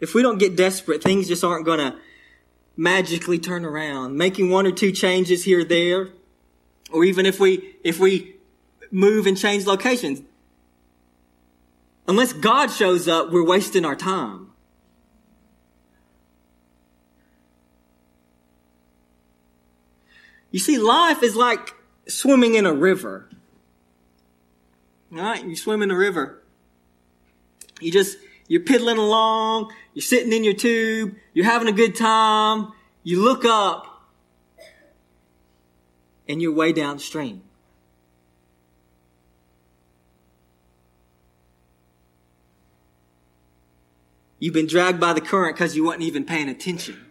If 0.00 0.14
we 0.14 0.22
don't 0.22 0.38
get 0.38 0.56
desperate, 0.56 1.02
things 1.02 1.28
just 1.28 1.42
aren't 1.42 1.64
going 1.64 1.78
to 1.78 1.96
magically 2.76 3.38
turn 3.38 3.64
around. 3.64 4.16
Making 4.16 4.50
one 4.50 4.66
or 4.66 4.72
two 4.72 4.92
changes 4.92 5.44
here 5.44 5.60
or 5.60 5.64
there, 5.64 6.10
or 6.90 7.04
even 7.04 7.26
if 7.26 7.40
we, 7.40 7.76
if 7.82 7.98
we 7.98 8.36
move 8.90 9.26
and 9.26 9.36
change 9.36 9.66
locations, 9.66 10.22
unless 12.06 12.32
God 12.32 12.70
shows 12.70 13.08
up, 13.08 13.30
we're 13.30 13.46
wasting 13.46 13.84
our 13.84 13.96
time. 13.96 14.52
You 20.50 20.60
see, 20.60 20.78
life 20.78 21.22
is 21.22 21.36
like 21.36 21.74
swimming 22.08 22.54
in 22.54 22.64
a 22.64 22.72
river. 22.72 23.28
All 25.12 25.18
right, 25.18 25.44
you 25.44 25.56
swim 25.56 25.82
in 25.82 25.90
a 25.90 25.96
river. 25.96 26.42
You 27.80 27.92
just, 27.92 28.16
you're 28.48 28.62
piddling 28.62 28.98
along, 28.98 29.72
you're 29.94 30.02
sitting 30.02 30.32
in 30.32 30.44
your 30.44 30.54
tube, 30.54 31.14
you're 31.34 31.44
having 31.44 31.68
a 31.68 31.72
good 31.72 31.94
time, 31.94 32.72
you 33.02 33.22
look 33.22 33.44
up, 33.44 34.10
and 36.28 36.42
you're 36.42 36.52
way 36.52 36.72
downstream. 36.72 37.42
You've 44.38 44.54
been 44.54 44.66
dragged 44.66 45.00
by 45.00 45.12
the 45.12 45.20
current 45.20 45.56
because 45.56 45.74
you 45.74 45.86
weren't 45.86 46.02
even 46.02 46.24
paying 46.24 46.48
attention. 46.48 47.06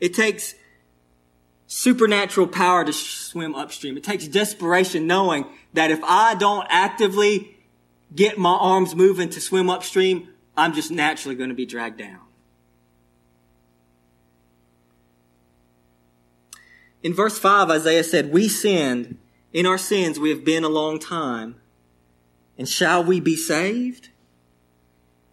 It 0.00 0.14
takes 0.14 0.54
supernatural 1.66 2.48
power 2.48 2.84
to 2.84 2.92
swim 2.92 3.54
upstream. 3.54 3.96
It 3.96 4.04
takes 4.04 4.26
desperation 4.26 5.06
knowing 5.06 5.46
that 5.74 5.90
if 5.90 6.00
I 6.02 6.34
don't 6.34 6.66
actively 6.68 7.51
get 8.14 8.38
my 8.38 8.54
arms 8.54 8.94
moving 8.94 9.30
to 9.30 9.40
swim 9.40 9.70
upstream, 9.70 10.28
I'm 10.56 10.74
just 10.74 10.90
naturally 10.90 11.34
going 11.34 11.48
to 11.48 11.54
be 11.54 11.66
dragged 11.66 11.98
down. 11.98 12.20
In 17.02 17.14
verse 17.14 17.38
5, 17.38 17.70
Isaiah 17.70 18.04
said, 18.04 18.32
We 18.32 18.48
sinned. 18.48 19.18
In 19.52 19.66
our 19.66 19.78
sins 19.78 20.18
we 20.18 20.30
have 20.30 20.44
been 20.44 20.64
a 20.64 20.68
long 20.68 20.98
time. 20.98 21.56
And 22.56 22.68
shall 22.68 23.04
we 23.04 23.20
be 23.20 23.36
saved? 23.36 24.08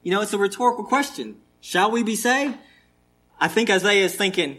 You 0.03 0.11
know, 0.11 0.21
it's 0.21 0.33
a 0.33 0.37
rhetorical 0.37 0.83
question. 0.83 1.37
Shall 1.61 1.91
we 1.91 2.03
be 2.03 2.15
saved? 2.15 2.57
I 3.39 3.47
think 3.47 3.69
Isaiah 3.69 4.05
is 4.05 4.15
thinking, 4.15 4.57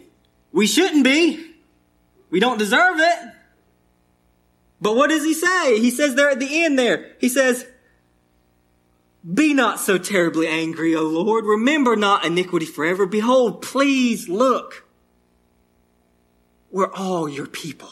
we 0.53 0.67
shouldn't 0.67 1.05
be. 1.05 1.47
We 2.31 2.41
don't 2.41 2.59
deserve 2.59 2.99
it. 2.99 3.19
But 4.81 4.97
what 4.97 5.11
does 5.11 5.25
he 5.25 5.35
say? 5.35 5.79
He 5.79 5.91
says 5.91 6.15
there 6.15 6.31
at 6.31 6.41
the 6.41 6.65
end 6.65 6.79
there, 6.79 7.13
he 7.19 7.29
says, 7.29 7.67
be 9.23 9.53
not 9.53 9.79
so 9.79 9.99
terribly 9.99 10.47
angry, 10.47 10.95
O 10.95 11.03
Lord. 11.03 11.45
Remember 11.45 11.95
not 11.97 12.25
iniquity 12.25 12.67
forever. 12.67 13.07
Behold, 13.07 13.63
please 13.63 14.29
look. 14.29 14.87
We're 16.71 16.93
all 16.93 17.29
your 17.29 17.47
people. 17.47 17.91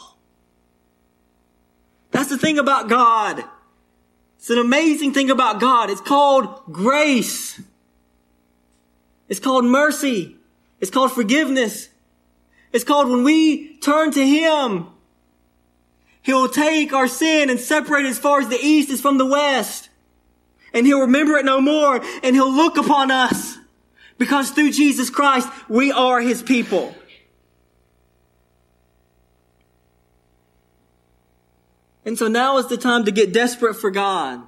That's 2.11 2.29
the 2.29 2.37
thing 2.37 2.57
about 2.57 2.89
God. 2.89 3.43
It's 4.37 4.49
an 4.49 4.57
amazing 4.57 5.13
thing 5.13 5.29
about 5.29 5.59
God. 5.59 5.89
It's 5.89 6.01
called 6.01 6.61
grace. 6.71 7.61
It's 9.27 9.39
called 9.39 9.65
mercy. 9.65 10.37
It's 10.79 10.89
called 10.89 11.11
forgiveness. 11.11 11.89
It's 12.71 12.83
called 12.83 13.09
when 13.09 13.23
we 13.23 13.77
turn 13.77 14.11
to 14.11 14.25
Him. 14.25 14.87
He'll 16.21 16.49
take 16.49 16.93
our 16.93 17.07
sin 17.07 17.49
and 17.49 17.59
separate 17.59 18.05
it 18.05 18.09
as 18.09 18.19
far 18.19 18.39
as 18.39 18.49
the 18.49 18.59
east 18.59 18.89
is 18.89 19.01
from 19.01 19.17
the 19.17 19.25
west. 19.25 19.88
And 20.73 20.85
He'll 20.85 21.01
remember 21.01 21.37
it 21.37 21.45
no 21.45 21.61
more 21.61 22.01
and 22.23 22.35
He'll 22.35 22.53
look 22.53 22.77
upon 22.77 23.11
us. 23.11 23.57
Because 24.17 24.51
through 24.51 24.71
Jesus 24.71 25.09
Christ, 25.09 25.47
we 25.69 25.91
are 25.91 26.19
His 26.19 26.41
people. 26.41 26.93
And 32.05 32.17
so 32.17 32.27
now 32.27 32.57
is 32.57 32.67
the 32.67 32.77
time 32.77 33.05
to 33.05 33.11
get 33.11 33.33
desperate 33.33 33.75
for 33.75 33.91
God. 33.91 34.41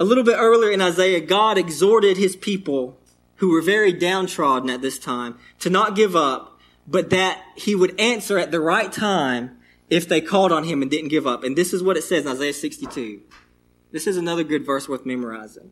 A 0.00 0.04
little 0.04 0.24
bit 0.24 0.36
earlier 0.36 0.72
in 0.72 0.80
Isaiah, 0.80 1.20
God 1.20 1.56
exhorted 1.56 2.16
his 2.16 2.34
people 2.34 2.98
who 3.36 3.52
were 3.52 3.62
very 3.62 3.92
downtrodden 3.92 4.68
at 4.70 4.82
this 4.82 4.98
time 4.98 5.38
to 5.60 5.70
not 5.70 5.94
give 5.94 6.16
up, 6.16 6.58
but 6.86 7.10
that 7.10 7.42
he 7.54 7.74
would 7.74 7.98
answer 8.00 8.38
at 8.38 8.50
the 8.50 8.60
right 8.60 8.92
time 8.92 9.56
if 9.90 10.08
they 10.08 10.20
called 10.20 10.52
on 10.52 10.64
him 10.64 10.82
and 10.82 10.90
didn't 10.90 11.08
give 11.08 11.26
up. 11.26 11.44
And 11.44 11.56
this 11.56 11.72
is 11.72 11.82
what 11.82 11.96
it 11.96 12.04
says 12.04 12.24
in 12.24 12.32
Isaiah 12.32 12.52
62. 12.52 13.20
This 13.92 14.06
is 14.06 14.16
another 14.16 14.44
good 14.44 14.64
verse 14.64 14.88
worth 14.88 15.06
memorizing. 15.06 15.70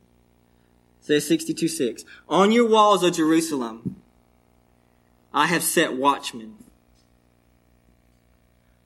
Isaiah 1.03 1.21
62 1.21 1.69
6. 1.69 2.05
On 2.29 2.53
your 2.53 2.69
walls, 2.69 3.03
O 3.03 3.11
Jerusalem, 3.11 3.97
I 5.33 5.47
have 5.47 5.63
set 5.63 5.97
watchmen. 5.97 6.57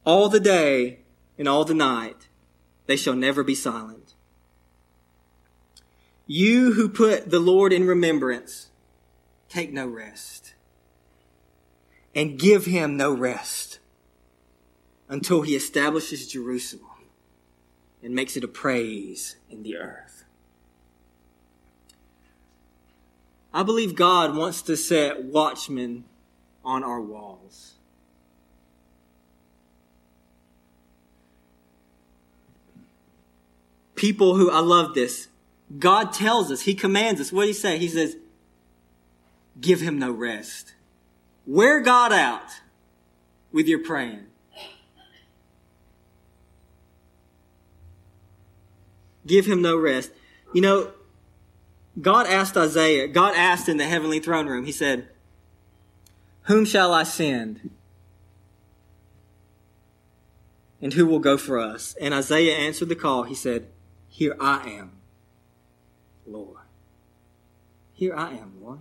All 0.04 0.28
the 0.28 0.40
day 0.40 1.00
and 1.36 1.48
all 1.48 1.64
the 1.64 1.74
night, 1.74 2.28
they 2.86 2.96
shall 2.96 3.16
never 3.16 3.42
be 3.42 3.54
silent. 3.54 4.14
You 6.26 6.72
who 6.72 6.88
put 6.88 7.30
the 7.30 7.40
Lord 7.40 7.72
in 7.72 7.86
remembrance, 7.86 8.68
take 9.48 9.72
no 9.72 9.86
rest. 9.86 10.54
And 12.14 12.38
give 12.38 12.64
him 12.64 12.96
no 12.96 13.12
rest 13.12 13.75
until 15.08 15.42
he 15.42 15.54
establishes 15.54 16.26
Jerusalem 16.26 16.90
and 18.02 18.14
makes 18.14 18.36
it 18.36 18.44
a 18.44 18.48
praise 18.48 19.36
in 19.50 19.62
the 19.62 19.76
earth. 19.76 20.24
I 23.52 23.62
believe 23.62 23.94
God 23.94 24.36
wants 24.36 24.60
to 24.62 24.76
set 24.76 25.24
watchmen 25.24 26.04
on 26.64 26.84
our 26.84 27.00
walls. 27.00 27.72
People 33.94 34.36
who, 34.36 34.50
I 34.50 34.60
love 34.60 34.92
this, 34.92 35.28
God 35.78 36.12
tells 36.12 36.52
us, 36.52 36.62
He 36.62 36.74
commands 36.74 37.20
us. 37.20 37.32
What 37.32 37.42
did 37.42 37.48
He 37.48 37.52
say? 37.54 37.78
He 37.78 37.88
says, 37.88 38.16
give 39.58 39.80
Him 39.80 39.98
no 39.98 40.12
rest. 40.12 40.74
Wear 41.46 41.80
God 41.80 42.12
out 42.12 42.60
with 43.52 43.66
your 43.66 43.78
praying. 43.78 44.25
Give 49.26 49.46
Him 49.46 49.60
no 49.60 49.76
rest. 49.76 50.10
You 50.52 50.60
know, 50.62 50.92
God 52.00 52.26
asked 52.26 52.56
Isaiah, 52.56 53.08
God 53.08 53.34
asked 53.34 53.68
in 53.68 53.76
the 53.76 53.84
heavenly 53.84 54.20
throne 54.20 54.46
room, 54.46 54.64
He 54.64 54.72
said, 54.72 55.08
Whom 56.42 56.64
shall 56.64 56.92
I 56.92 57.02
send? 57.02 57.70
And 60.80 60.92
who 60.92 61.06
will 61.06 61.18
go 61.18 61.36
for 61.36 61.58
us? 61.58 61.96
And 62.00 62.12
Isaiah 62.12 62.54
answered 62.54 62.88
the 62.88 62.94
call. 62.96 63.24
He 63.24 63.34
said, 63.34 63.66
Here 64.08 64.36
I 64.38 64.68
am. 64.68 64.92
Lord. 66.26 66.58
Here 67.94 68.14
I 68.14 68.32
am, 68.32 68.52
Lord. 68.62 68.80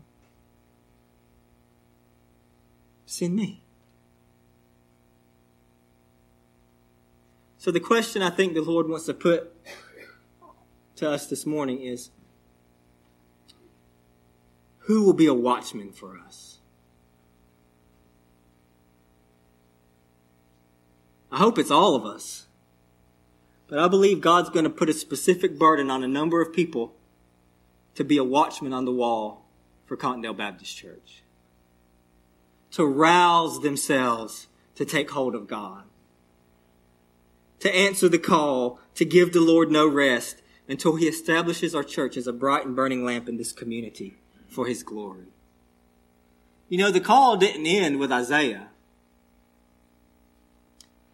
Send 3.05 3.35
me. 3.35 3.61
So, 7.57 7.71
the 7.71 7.79
question 7.79 8.21
I 8.21 8.29
think 8.29 8.53
the 8.53 8.61
Lord 8.61 8.89
wants 8.89 9.05
to 9.05 9.13
put 9.13 9.55
to 10.97 11.09
us 11.09 11.27
this 11.27 11.45
morning 11.45 11.81
is 11.81 12.09
who 14.79 15.03
will 15.03 15.13
be 15.13 15.25
a 15.25 15.33
watchman 15.33 15.91
for 15.91 16.17
us? 16.17 16.59
I 21.31 21.37
hope 21.37 21.57
it's 21.57 21.71
all 21.71 21.95
of 21.95 22.05
us. 22.05 22.47
But 23.67 23.79
I 23.79 23.87
believe 23.87 24.21
God's 24.21 24.49
going 24.49 24.63
to 24.63 24.69
put 24.69 24.89
a 24.89 24.93
specific 24.93 25.57
burden 25.57 25.89
on 25.89 26.03
a 26.03 26.07
number 26.07 26.41
of 26.41 26.53
people 26.53 26.93
to 27.95 28.03
be 28.03 28.17
a 28.17 28.23
watchman 28.23 28.73
on 28.73 28.85
the 28.85 28.91
wall 28.91 29.45
for 29.85 29.97
Cottondale 29.97 30.37
Baptist 30.37 30.77
Church. 30.77 31.23
To 32.71 32.85
rouse 32.85 33.61
themselves 33.61 34.47
to 34.75 34.85
take 34.85 35.11
hold 35.11 35.33
of 35.33 35.47
God. 35.47 35.83
To 37.61 37.75
answer 37.75 38.07
the 38.07 38.19
call 38.19 38.79
to 38.93 39.03
give 39.03 39.33
the 39.33 39.41
Lord 39.41 39.71
no 39.71 39.87
rest 39.87 40.41
until 40.67 40.95
he 40.95 41.07
establishes 41.07 41.75
our 41.75 41.83
church 41.83 42.17
as 42.17 42.27
a 42.27 42.33
bright 42.33 42.65
and 42.65 42.75
burning 42.75 43.05
lamp 43.05 43.29
in 43.29 43.37
this 43.37 43.51
community 43.51 44.17
for 44.47 44.67
his 44.67 44.83
glory. 44.83 45.27
You 46.69 46.77
know, 46.79 46.91
the 46.91 46.99
call 46.99 47.37
didn't 47.37 47.67
end 47.67 47.99
with 47.99 48.11
Isaiah. 48.11 48.69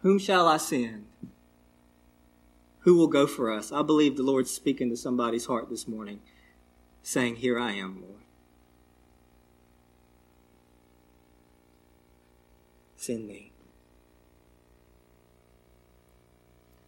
Whom 0.00 0.18
shall 0.18 0.48
I 0.48 0.56
send? 0.56 1.06
Who 2.80 2.96
will 2.96 3.08
go 3.08 3.26
for 3.26 3.52
us? 3.52 3.70
I 3.70 3.82
believe 3.82 4.16
the 4.16 4.22
Lord's 4.22 4.50
speaking 4.50 4.90
to 4.90 4.96
somebody's 4.96 5.46
heart 5.46 5.68
this 5.68 5.86
morning 5.86 6.20
saying, 7.02 7.36
Here 7.36 7.58
I 7.58 7.72
am, 7.72 8.00
Lord. 8.00 8.12
send 13.02 13.26
me? 13.26 13.50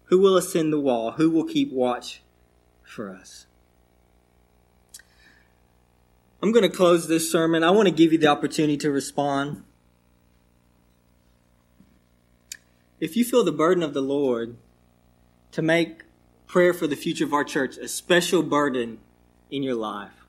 Who 0.05 0.19
will 0.19 0.37
ascend 0.37 0.73
the 0.73 0.79
wall? 0.79 1.13
Who 1.13 1.29
will 1.29 1.45
keep 1.45 1.73
watch 1.73 2.23
for 2.85 3.11
us? 3.11 3.47
I'm 6.43 6.53
going 6.53 6.69
to 6.69 6.77
close 6.77 7.09
this 7.09 7.33
sermon. 7.33 7.65
I 7.65 7.71
want 7.71 7.89
to 7.89 7.95
give 7.95 8.13
you 8.13 8.19
the 8.19 8.27
opportunity 8.27 8.77
to 8.77 8.91
respond. 8.91 9.65
If 13.01 13.17
you 13.17 13.25
feel 13.25 13.45
the 13.45 13.53
burden 13.53 13.83
of 13.83 13.95
the 13.95 14.03
Lord 14.03 14.57
to 15.53 15.63
make 15.63 16.03
prayer 16.47 16.75
for 16.75 16.87
the 16.87 16.97
future 16.97 17.25
of 17.25 17.33
our 17.33 17.45
church 17.45 17.79
a 17.79 17.89
special 17.89 18.43
burden 18.43 18.99
in 19.51 19.63
your 19.63 19.75
life, 19.75 20.25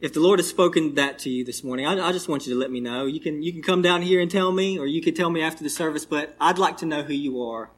if 0.00 0.12
the 0.12 0.20
Lord 0.20 0.38
has 0.38 0.48
spoken 0.48 0.94
that 0.96 1.18
to 1.20 1.30
you 1.30 1.44
this 1.44 1.64
morning, 1.64 1.86
I, 1.86 2.08
I, 2.08 2.12
just 2.12 2.28
want 2.28 2.46
you 2.46 2.52
to 2.52 2.58
let 2.58 2.70
me 2.70 2.80
know. 2.80 3.06
You 3.06 3.20
can 3.20 3.42
you 3.42 3.52
can 3.52 3.62
come 3.62 3.82
down 3.82 4.02
here 4.02 4.20
and 4.20 4.30
tell 4.30 4.52
me, 4.52 4.78
or 4.78 4.86
you 4.86 5.00
can 5.00 5.14
tell 5.14 5.30
me 5.30 5.42
after 5.42 5.64
the 5.64 5.70
service. 5.70 6.04
But 6.04 6.36
I'd 6.40 6.58
like 6.58 6.76
to 6.78 6.86
know 6.86 7.02
who 7.02 7.14
you 7.14 7.42
are, 7.42 7.70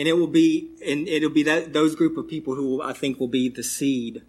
and 0.00 0.08
it 0.08 0.14
will 0.14 0.26
be 0.26 0.70
and 0.86 1.06
it'll 1.06 1.28
be 1.28 1.42
that 1.42 1.74
those 1.74 1.94
group 1.94 2.16
of 2.16 2.26
people 2.26 2.54
who 2.54 2.80
I 2.80 2.94
think 2.94 3.20
will 3.20 3.28
be 3.28 3.50
the 3.50 3.62
seed 3.62 4.22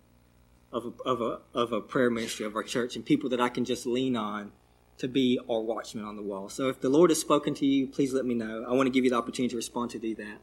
of 0.69 0.85
a, 0.85 1.09
of 1.09 1.21
a 1.21 1.39
of 1.57 1.71
a 1.71 1.79
prayer 1.79 2.09
ministry 2.09 2.45
of 2.45 2.57
our 2.57 2.63
church, 2.63 2.97
and 2.97 3.05
people 3.05 3.29
that 3.29 3.39
I 3.39 3.47
can 3.47 3.63
just 3.63 3.85
lean 3.85 4.17
on 4.17 4.51
to 4.97 5.07
be 5.07 5.39
our 5.49 5.61
watchman 5.61 6.03
on 6.03 6.17
the 6.17 6.21
wall. 6.21 6.49
So 6.49 6.67
if 6.67 6.81
the 6.81 6.89
Lord 6.89 7.09
has 7.09 7.21
spoken 7.21 7.53
to 7.53 7.65
you, 7.65 7.87
please 7.87 8.11
let 8.11 8.25
me 8.25 8.33
know. 8.33 8.65
I 8.67 8.73
want 8.73 8.87
to 8.87 8.91
give 8.91 9.05
you 9.05 9.11
the 9.11 9.15
opportunity 9.15 9.51
to 9.51 9.55
respond 9.55 9.91
to 9.91 9.99
do 9.99 10.13
that. 10.15 10.39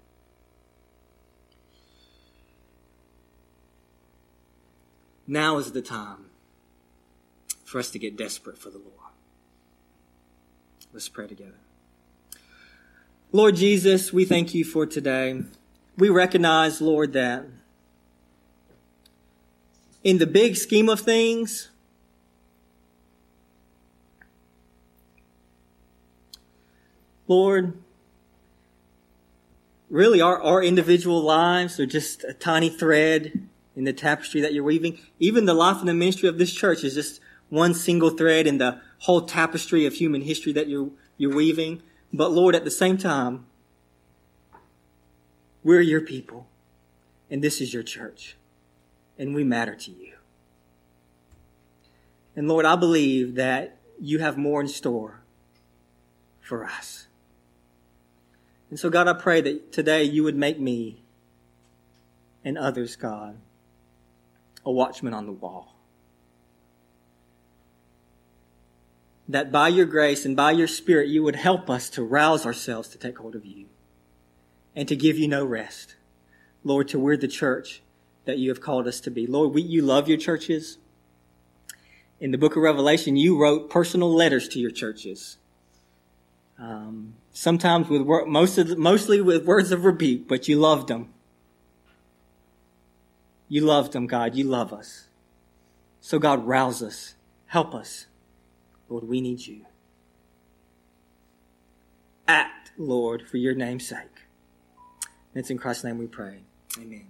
Now 5.26 5.58
is 5.58 5.72
the 5.72 5.82
time 5.82 6.30
for 7.66 7.78
us 7.78 7.90
to 7.90 7.98
get 7.98 8.16
desperate 8.16 8.56
for 8.56 8.70
the 8.70 8.78
Lord. 8.78 8.94
Let's 10.94 11.10
pray 11.10 11.26
together. 11.26 11.67
Lord 13.30 13.56
Jesus, 13.56 14.10
we 14.10 14.24
thank 14.24 14.54
you 14.54 14.64
for 14.64 14.86
today. 14.86 15.42
We 15.98 16.08
recognize, 16.08 16.80
Lord, 16.80 17.12
that 17.12 17.44
in 20.02 20.16
the 20.16 20.26
big 20.26 20.56
scheme 20.56 20.88
of 20.88 21.00
things, 21.00 21.68
Lord, 27.26 27.74
really 29.90 30.22
our, 30.22 30.40
our 30.42 30.62
individual 30.62 31.20
lives 31.20 31.78
are 31.78 31.84
just 31.84 32.24
a 32.24 32.32
tiny 32.32 32.70
thread 32.70 33.46
in 33.76 33.84
the 33.84 33.92
tapestry 33.92 34.40
that 34.40 34.54
you're 34.54 34.64
weaving. 34.64 34.98
Even 35.18 35.44
the 35.44 35.52
life 35.52 35.80
and 35.80 35.88
the 35.88 35.92
ministry 35.92 36.30
of 36.30 36.38
this 36.38 36.54
church 36.54 36.82
is 36.82 36.94
just 36.94 37.20
one 37.50 37.74
single 37.74 38.08
thread 38.08 38.46
in 38.46 38.56
the 38.56 38.80
whole 39.00 39.20
tapestry 39.20 39.84
of 39.84 39.92
human 39.92 40.22
history 40.22 40.54
that 40.54 40.68
you're, 40.68 40.88
you're 41.18 41.36
weaving. 41.36 41.82
But 42.12 42.32
Lord, 42.32 42.54
at 42.54 42.64
the 42.64 42.70
same 42.70 42.96
time, 42.96 43.46
we're 45.62 45.80
your 45.80 46.00
people, 46.00 46.46
and 47.30 47.42
this 47.42 47.60
is 47.60 47.74
your 47.74 47.82
church, 47.82 48.36
and 49.18 49.34
we 49.34 49.44
matter 49.44 49.74
to 49.74 49.90
you. 49.90 50.14
And 52.34 52.48
Lord, 52.48 52.64
I 52.64 52.76
believe 52.76 53.34
that 53.34 53.76
you 54.00 54.20
have 54.20 54.38
more 54.38 54.60
in 54.60 54.68
store 54.68 55.20
for 56.40 56.64
us. 56.64 57.08
And 58.70 58.78
so, 58.78 58.90
God, 58.90 59.08
I 59.08 59.14
pray 59.14 59.40
that 59.40 59.72
today 59.72 60.04
you 60.04 60.22
would 60.22 60.36
make 60.36 60.60
me 60.60 61.02
and 62.44 62.56
others, 62.56 62.96
God, 62.96 63.36
a 64.64 64.70
watchman 64.70 65.12
on 65.12 65.26
the 65.26 65.32
wall. 65.32 65.74
That 69.28 69.52
by 69.52 69.68
your 69.68 69.86
grace 69.86 70.24
and 70.24 70.34
by 70.34 70.52
your 70.52 70.66
spirit, 70.66 71.08
you 71.08 71.22
would 71.22 71.36
help 71.36 71.68
us 71.68 71.90
to 71.90 72.02
rouse 72.02 72.46
ourselves 72.46 72.88
to 72.88 72.98
take 72.98 73.18
hold 73.18 73.34
of 73.34 73.44
you 73.44 73.66
and 74.74 74.88
to 74.88 74.96
give 74.96 75.18
you 75.18 75.28
no 75.28 75.44
rest. 75.44 75.96
Lord, 76.64 76.88
to 76.88 76.98
we're 76.98 77.16
the 77.16 77.28
church 77.28 77.82
that 78.24 78.38
you 78.38 78.48
have 78.48 78.60
called 78.60 78.86
us 78.86 79.00
to 79.00 79.10
be. 79.10 79.26
Lord, 79.26 79.54
we, 79.54 79.62
you 79.62 79.82
love 79.82 80.08
your 80.08 80.18
churches. 80.18 80.78
In 82.20 82.30
the 82.30 82.38
book 82.38 82.56
of 82.56 82.62
Revelation, 82.62 83.16
you 83.16 83.40
wrote 83.40 83.70
personal 83.70 84.12
letters 84.12 84.48
to 84.48 84.58
your 84.58 84.70
churches. 84.70 85.38
Um, 86.58 87.14
sometimes 87.32 87.88
with 87.88 88.02
most 88.26 88.58
of, 88.58 88.76
mostly 88.76 89.20
with 89.20 89.44
words 89.44 89.72
of 89.72 89.84
rebuke, 89.84 90.26
but 90.26 90.48
you 90.48 90.58
loved 90.58 90.88
them. 90.88 91.12
You 93.48 93.62
loved 93.62 93.92
them, 93.92 94.06
God. 94.06 94.34
You 94.34 94.44
love 94.44 94.72
us. 94.72 95.08
So, 96.00 96.18
God, 96.18 96.46
rouse 96.46 96.82
us. 96.82 97.14
Help 97.46 97.74
us. 97.74 98.06
Lord, 98.88 99.04
we 99.04 99.20
need 99.20 99.46
you. 99.46 99.66
Act, 102.26 102.72
Lord, 102.76 103.26
for 103.26 103.36
your 103.36 103.54
name's 103.54 103.86
sake. 103.86 103.98
And 105.34 105.40
it's 105.40 105.50
in 105.50 105.58
Christ's 105.58 105.84
name 105.84 105.98
we 105.98 106.06
pray. 106.06 106.40
Amen. 106.78 107.06